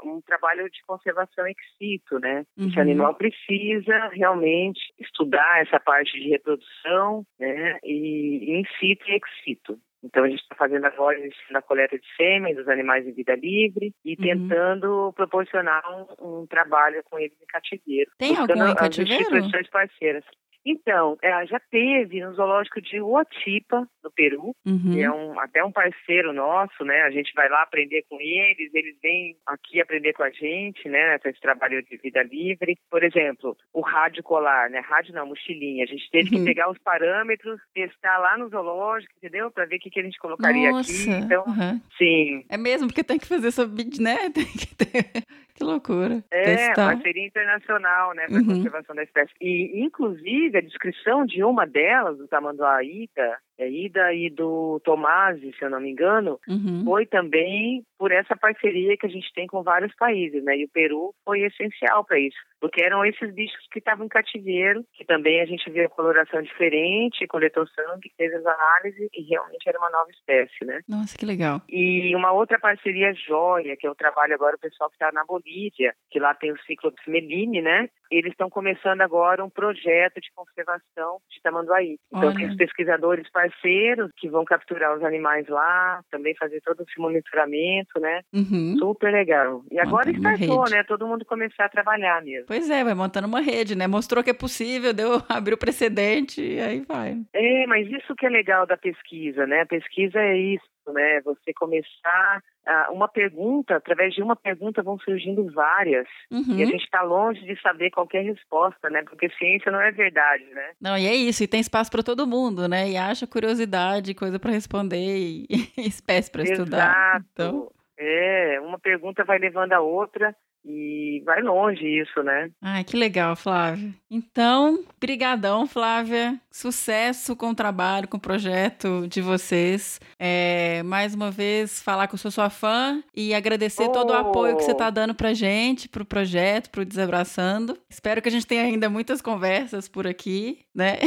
um 0.05 0.21
trabalho 0.21 0.69
de 0.71 0.83
conservação 0.87 1.47
ex 1.47 1.57
situ, 1.77 2.19
né? 2.19 2.45
Uhum. 2.57 2.69
Esse 2.69 2.81
animal 2.81 3.15
precisa 3.15 4.09
realmente 4.13 4.81
estudar 4.99 5.63
essa 5.63 5.81
parte 5.81 6.19
de 6.19 6.29
reprodução, 6.29 7.25
né, 7.39 7.79
e 7.85 8.59
in 8.59 8.65
situ 8.79 9.05
e 9.09 9.15
ex 9.15 9.23
situ. 9.45 9.79
Então 10.03 10.25
a 10.25 10.29
gente 10.29 10.41
está 10.41 10.55
fazendo 10.55 10.85
agora 10.85 11.19
a 11.55 11.63
coleta 11.63 11.99
de 11.99 12.07
sêmen 12.17 12.55
dos 12.55 12.69
animais 12.69 13.07
em 13.07 13.13
vida 13.13 13.35
livre 13.35 13.93
e 14.05 14.11
uhum. 14.11 14.17
tentando 14.17 15.13
proporcionar 15.15 15.83
um, 15.91 16.43
um, 16.43 16.47
trabalho 16.47 17.03
com 17.05 17.19
eles 17.19 17.37
em 17.43 17.47
cativeiro. 17.47 18.11
Tem 18.19 18.37
algum 18.37 18.69
em 18.69 18.75
cativeiro? 18.75 19.23
instituições 19.23 19.69
parceiras. 19.69 20.25
Então, 20.71 21.17
é, 21.23 21.47
já 21.47 21.59
teve 21.71 22.21
no 22.21 22.35
zoológico 22.35 22.81
de 22.83 23.01
Uatipa, 23.01 23.89
no 24.05 24.11
Peru, 24.11 24.55
uhum. 24.67 24.93
que 24.93 25.01
é 25.01 25.11
um, 25.11 25.41
até 25.41 25.65
um 25.65 25.73
parceiro 25.73 26.31
nosso, 26.35 26.85
né? 26.85 27.03
A 27.03 27.11
gente 27.11 27.33
vai 27.35 27.49
lá 27.49 27.63
aprender 27.63 28.05
com 28.09 28.21
eles, 28.21 28.75
eles 28.75 28.95
vêm 29.03 29.35
aqui 29.47 29.81
aprender 29.81 30.13
com 30.13 30.23
a 30.23 30.31
gente, 30.31 30.87
né? 30.87 31.17
Esse 31.25 31.41
trabalho 31.41 31.83
de 31.83 31.97
vida 31.97 32.23
livre. 32.23 32.77
Por 32.91 33.03
exemplo, 33.03 33.57
o 33.73 33.81
rádio 33.81 34.23
colar, 34.23 34.69
né? 34.69 34.81
Rádio 34.81 35.15
não, 35.15 35.27
mochilinha. 35.27 35.85
A 35.85 35.87
gente 35.87 36.11
teve 36.11 36.35
uhum. 36.35 36.45
que 36.45 36.45
pegar 36.45 36.71
os 36.71 36.79
parâmetros, 36.79 37.59
testar 37.73 38.19
lá 38.19 38.37
no 38.37 38.51
zoológico, 38.51 39.15
entendeu? 39.17 39.51
Para 39.51 39.65
ver 39.65 39.77
o 39.77 39.79
que, 39.79 39.91
que 39.91 40.01
a 40.01 40.05
gente 40.05 40.19
colocaria 40.19 40.71
Nossa. 40.71 40.93
aqui. 40.93 41.11
Então, 41.11 41.45
uhum. 41.47 41.81
sim. 41.97 42.45
É 42.51 42.59
mesmo, 42.59 42.89
porque 42.89 43.03
tem 43.03 43.19
que 43.19 43.27
fazer 43.27 43.51
sobre, 43.53 43.85
né? 44.01 44.29
Tem 44.39 44.45
que 44.45 44.75
ter... 44.75 45.25
Que 45.59 45.65
loucura. 45.65 46.23
É, 46.31 46.45
Testar. 46.45 46.95
parceria 46.95 47.27
internacional, 47.27 48.15
né, 48.15 48.27
para 48.27 48.37
uhum. 48.37 48.47
conservação 48.47 48.95
da 48.95 49.03
espécie. 49.03 49.33
E, 49.41 49.83
inclusive, 49.83 50.57
a 50.57 50.61
descrição 50.61 51.27
de 51.27 51.43
uma 51.43 51.67
delas, 51.67 52.17
do 52.17 52.29
tamanduá 52.29 52.81
Ida, 52.85 53.39
é, 53.59 53.69
Ida 53.69 54.15
e 54.15 54.31
do 54.31 54.81
Tomasi, 54.85 55.53
se 55.59 55.65
eu 55.65 55.71
não 55.71 55.81
me 55.81 55.91
engano, 55.91 56.39
uhum. 56.49 56.85
foi 56.85 57.07
também 57.07 57.83
por 57.99 58.13
essa 58.13 58.37
parceria 58.37 58.97
que 58.97 59.07
a 59.07 59.11
gente 59.11 59.33
tem 59.35 59.47
com 59.47 59.63
vários 59.63 59.95
países, 59.97 60.43
né? 60.45 60.57
E 60.57 60.65
o 60.65 60.69
Peru 60.69 61.13
foi 61.25 61.41
essencial 61.41 62.05
para 62.05 62.19
isso, 62.19 62.37
porque 62.61 62.83
eram 62.83 63.05
esses 63.05 63.35
bichos 63.35 63.67
que 63.73 63.81
estavam 63.81 64.07
em 64.07 64.09
cativeiro, 64.09 64.85
que 64.95 65.05
também 65.05 65.41
a 65.41 65.47
gente 65.47 65.69
viu 65.71 65.85
a 65.85 65.89
coloração 65.89 66.41
diferente, 66.41 67.27
coletou 67.27 67.67
sangue, 67.67 68.13
fez 68.17 68.33
as 68.33 68.47
análises 68.47 69.09
e 69.13 69.23
realmente 69.23 69.69
era 69.69 69.79
uma 69.79 69.91
nova 69.91 70.11
espécie, 70.11 70.65
né? 70.65 70.81
Nossa, 70.89 71.19
que 71.19 71.27
legal. 71.27 71.61
E 71.69 72.15
uma 72.15 72.33
outra 72.33 72.59
parceria 72.59 73.13
joia, 73.15 73.77
que 73.77 73.87
é 73.87 73.91
o 73.91 73.97
trabalho 73.97 74.35
agora 74.35 74.57
o 74.57 74.61
pessoal 74.61 74.89
que 74.89 74.97
está 74.97 75.11
na 75.13 75.25
Bolívia, 75.25 75.95
que 76.11 76.21
lá 76.21 76.35
tem 76.35 76.53
o 76.53 76.61
ciclo 76.63 76.93
Meline, 77.09 77.61
né? 77.61 77.89
Eles 78.11 78.33
estão 78.33 78.49
começando 78.49 79.01
agora 79.03 79.45
um 79.45 79.51
projeto 79.51 80.21
de 80.21 80.31
conservação 80.35 81.19
de 81.31 81.41
tamanduaí. 81.43 81.99
Então, 82.09 82.29
Olha. 82.29 82.37
tem 82.37 82.49
os 82.49 82.57
pesquisadores 82.57 83.29
parceiros 83.49 84.11
que 84.17 84.29
vão 84.29 84.45
capturar 84.45 84.97
os 84.97 85.03
animais 85.03 85.47
lá, 85.49 86.01
também 86.11 86.35
fazer 86.37 86.61
todo 86.61 86.83
esse 86.83 87.01
monitoramento, 87.01 87.99
né? 88.01 88.21
Uhum. 88.33 88.77
Super 88.79 89.13
legal. 89.13 89.63
E 89.71 89.79
agora 89.79 90.13
Montando 90.13 90.35
startou, 90.35 90.71
né? 90.71 90.85
Todo 90.85 91.07
mundo 91.07 91.25
começar 91.25 91.65
a 91.65 91.69
trabalhar 91.69 92.23
mesmo. 92.23 92.47
Pois 92.47 92.69
é, 92.71 92.85
vai 92.85 92.95
montando 92.95 93.27
uma 93.27 93.41
rede, 93.41 93.77
né? 93.77 93.87
Mostrou 93.87 94.23
que 94.23 94.31
é 94.31 94.35
possível, 94.35 94.93
deu, 94.93 95.23
abriu 95.29 95.57
precedente 95.57 96.43
e 96.43 96.61
aí 96.61 96.81
vai. 96.81 97.17
É, 97.33 97.67
mas 97.67 97.89
isso 97.91 98.15
que 98.15 98.27
é 98.27 98.29
legal 98.29 98.67
da 98.67 98.77
pesquisa, 98.77 99.47
né? 99.47 99.63
A 99.63 99.67
pesquisa 99.67 100.19
é 100.19 100.37
isso 100.37 100.67
né? 100.93 101.21
Você 101.23 101.53
começar 101.55 102.43
uh, 102.67 102.93
uma 102.93 103.09
pergunta, 103.09 103.77
através 103.77 104.15
de 104.15 104.23
uma 104.23 104.37
pergunta 104.37 104.83
vão 104.83 104.99
surgindo 104.99 105.51
várias. 105.53 106.07
Uhum. 106.31 106.57
E 106.57 106.63
a 106.63 106.67
gente 106.67 106.85
está 106.85 107.03
longe 107.03 107.41
de 107.45 107.61
saber 107.61 107.91
qualquer 107.91 108.25
resposta, 108.25 108.91
né? 108.91 109.03
Porque 109.03 109.31
ciência 109.31 109.73
não 109.73 109.81
é 109.81 109.91
verdade, 109.91 110.45
né? 110.53 110.71
Não, 110.81 110.97
e 110.97 111.07
é 111.07 111.15
isso, 111.15 111.43
e 111.43 111.49
tem 111.49 111.61
espaço 111.61 111.91
para 111.91 112.03
todo 112.03 112.27
mundo, 112.27 112.69
né? 112.69 112.91
E 112.91 112.97
acha 112.97 113.27
curiosidade, 113.27 114.15
coisa 114.15 114.39
para 114.39 114.53
responder 114.53 114.97
e 114.97 115.47
espécie 115.79 116.31
para 116.31 116.43
estudar. 116.43 117.23
Então... 117.33 117.71
É, 118.01 118.61
uma 118.61 118.79
pergunta 118.79 119.25
vai 119.25 119.41
levando 119.41 119.73
a 119.73 119.81
outra 119.81 120.33
e 120.69 121.23
vai 121.25 121.41
longe 121.41 121.83
isso, 121.83 122.23
né? 122.23 122.51
Ai, 122.61 122.85
que 122.85 122.95
legal, 122.97 123.35
Flávia. 123.35 123.91
Então, 124.11 124.85
brigadão, 125.01 125.67
Flávia. 125.67 126.39
Sucesso 126.51 127.35
com 127.35 127.51
o 127.51 127.55
trabalho, 127.55 128.07
com 128.07 128.19
o 128.19 128.21
projeto 128.21 129.07
de 129.09 129.23
vocês. 129.23 129.99
É, 130.19 130.83
mais 130.83 131.15
uma 131.15 131.31
vez, 131.31 131.83
falar 131.83 132.07
que 132.07 132.15
eu 132.15 132.19
sou 132.19 132.31
sua 132.31 132.51
fã 132.51 133.03
e 133.17 133.33
agradecer 133.33 133.85
oh. 133.85 133.93
todo 133.93 134.11
o 134.11 134.17
apoio 134.17 134.57
que 134.57 134.63
você 134.65 134.73
está 134.73 134.91
dando 134.91 135.15
pra 135.15 135.33
gente, 135.33 135.89
pro 135.89 136.05
projeto, 136.05 136.69
pro 136.71 136.85
Desabraçando. 136.85 137.79
Espero 137.89 138.21
que 138.21 138.29
a 138.29 138.33
gente 138.33 138.47
tenha 138.47 138.65
ainda 138.65 138.91
muitas 138.91 139.23
conversas 139.23 139.89
por 139.89 140.07
aqui, 140.07 140.61
né? 140.75 140.99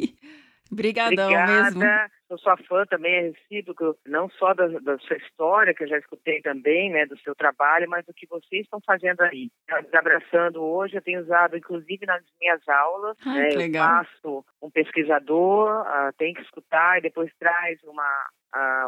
Brigadão 0.70 1.26
Obrigada. 1.26 1.62
mesmo. 1.62 1.80
Sou 2.28 2.38
sua 2.38 2.56
fã 2.56 2.84
também, 2.86 3.14
é 3.14 3.20
recíproco, 3.28 3.96
não 4.04 4.28
só 4.30 4.52
da, 4.52 4.66
da, 4.66 4.98
sua 4.98 5.16
história, 5.16 5.72
que 5.72 5.84
eu 5.84 5.88
já 5.88 5.98
escutei 5.98 6.40
também, 6.40 6.90
né, 6.90 7.06
do 7.06 7.16
seu 7.20 7.34
trabalho, 7.34 7.88
mas 7.88 8.04
do 8.04 8.12
que 8.12 8.26
vocês 8.26 8.62
estão 8.62 8.80
fazendo 8.84 9.20
aí. 9.20 9.48
Abraçando 9.92 10.62
hoje, 10.62 10.96
eu 10.96 11.02
tenho 11.02 11.20
usado, 11.20 11.56
inclusive, 11.56 12.04
nas 12.04 12.22
minhas 12.40 12.68
aulas. 12.68 13.16
Ai, 13.24 13.54
né, 13.54 13.66
eu 13.68 13.72
faço 13.72 14.44
um 14.60 14.70
pesquisador, 14.70 15.82
uh, 15.82 16.12
tem 16.18 16.34
que 16.34 16.42
escutar 16.42 16.98
e 16.98 17.02
depois 17.02 17.30
traz 17.38 17.80
uma, 17.84 18.28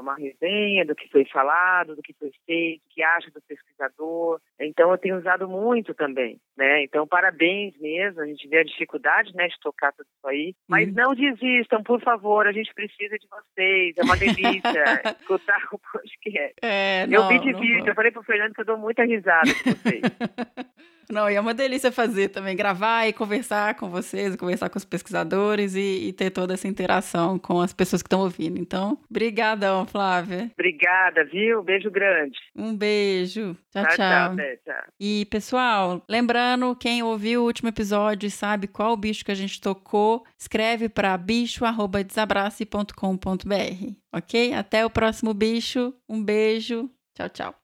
uma 0.00 0.14
resenha 0.16 0.84
do 0.84 0.94
que 0.94 1.08
foi 1.08 1.24
falado, 1.26 1.94
do 1.94 2.02
que 2.02 2.14
foi 2.14 2.30
feito, 2.46 2.82
o 2.84 2.88
que 2.88 3.02
acha 3.02 3.30
do 3.30 3.40
pesquisador. 3.42 4.40
Então, 4.58 4.90
eu 4.90 4.98
tenho 4.98 5.18
usado 5.18 5.48
muito 5.48 5.94
também, 5.94 6.40
né? 6.56 6.82
Então, 6.82 7.06
parabéns 7.06 7.78
mesmo. 7.78 8.20
A 8.20 8.26
gente 8.26 8.48
vê 8.48 8.58
a 8.58 8.64
dificuldade, 8.64 9.34
né, 9.34 9.46
de 9.46 9.58
tocar 9.60 9.92
tudo 9.92 10.06
isso 10.06 10.26
aí. 10.26 10.54
Mas 10.66 10.88
uhum. 10.88 10.94
não 10.94 11.14
desistam, 11.14 11.82
por 11.82 12.00
favor. 12.00 12.46
A 12.46 12.52
gente 12.52 12.72
precisa 12.74 13.18
de 13.18 13.27
vocês. 13.30 13.94
É 13.96 14.02
uma 14.02 14.16
delícia 14.16 15.02
escutar 15.20 15.68
o 15.72 15.78
podcast. 15.78 16.54
É, 16.62 17.06
não, 17.06 17.22
eu 17.22 17.28
vi 17.28 17.38
de 17.40 17.52
vídeo. 17.58 17.88
Eu 17.88 17.94
falei 17.94 18.10
pro 18.10 18.22
Fernando 18.22 18.54
que 18.54 18.60
eu 18.60 18.66
dou 18.66 18.78
muita 18.78 19.04
risada 19.04 19.52
com 19.62 19.70
vocês. 19.70 20.02
Não, 21.10 21.30
e 21.30 21.34
é 21.34 21.40
uma 21.40 21.54
delícia 21.54 21.90
fazer 21.90 22.28
também, 22.28 22.54
gravar 22.54 23.06
e 23.06 23.12
conversar 23.12 23.74
com 23.76 23.88
vocês, 23.88 24.36
conversar 24.36 24.68
com 24.68 24.76
os 24.76 24.84
pesquisadores 24.84 25.74
e, 25.74 26.08
e 26.08 26.12
ter 26.12 26.30
toda 26.30 26.52
essa 26.54 26.68
interação 26.68 27.38
com 27.38 27.60
as 27.60 27.72
pessoas 27.72 28.02
que 28.02 28.06
estão 28.06 28.20
ouvindo. 28.20 28.58
Então, 28.58 28.98
brigadão, 29.10 29.86
Flávia. 29.86 30.50
Obrigada, 30.52 31.24
viu? 31.24 31.62
Beijo 31.62 31.90
grande. 31.90 32.38
Um 32.54 32.76
beijo. 32.76 33.56
Tchau, 33.72 33.84
tchau. 33.84 33.96
tchau. 33.96 34.36
tchau, 34.36 34.56
tchau. 34.64 34.84
E, 35.00 35.24
pessoal, 35.26 36.02
lembrando, 36.08 36.76
quem 36.76 37.02
ouviu 37.02 37.42
o 37.42 37.46
último 37.46 37.70
episódio 37.70 38.26
e 38.26 38.30
sabe 38.30 38.66
qual 38.66 38.96
bicho 38.96 39.24
que 39.24 39.32
a 39.32 39.36
gente 39.36 39.60
tocou, 39.60 40.24
escreve 40.38 40.88
para 40.88 41.16
bicho.desabrace.com.br, 41.16 43.92
ok? 44.12 44.54
Até 44.54 44.84
o 44.84 44.90
próximo 44.90 45.32
bicho. 45.32 45.94
Um 46.08 46.20
beijo. 46.22 46.90
Tchau, 47.14 47.28
tchau. 47.30 47.54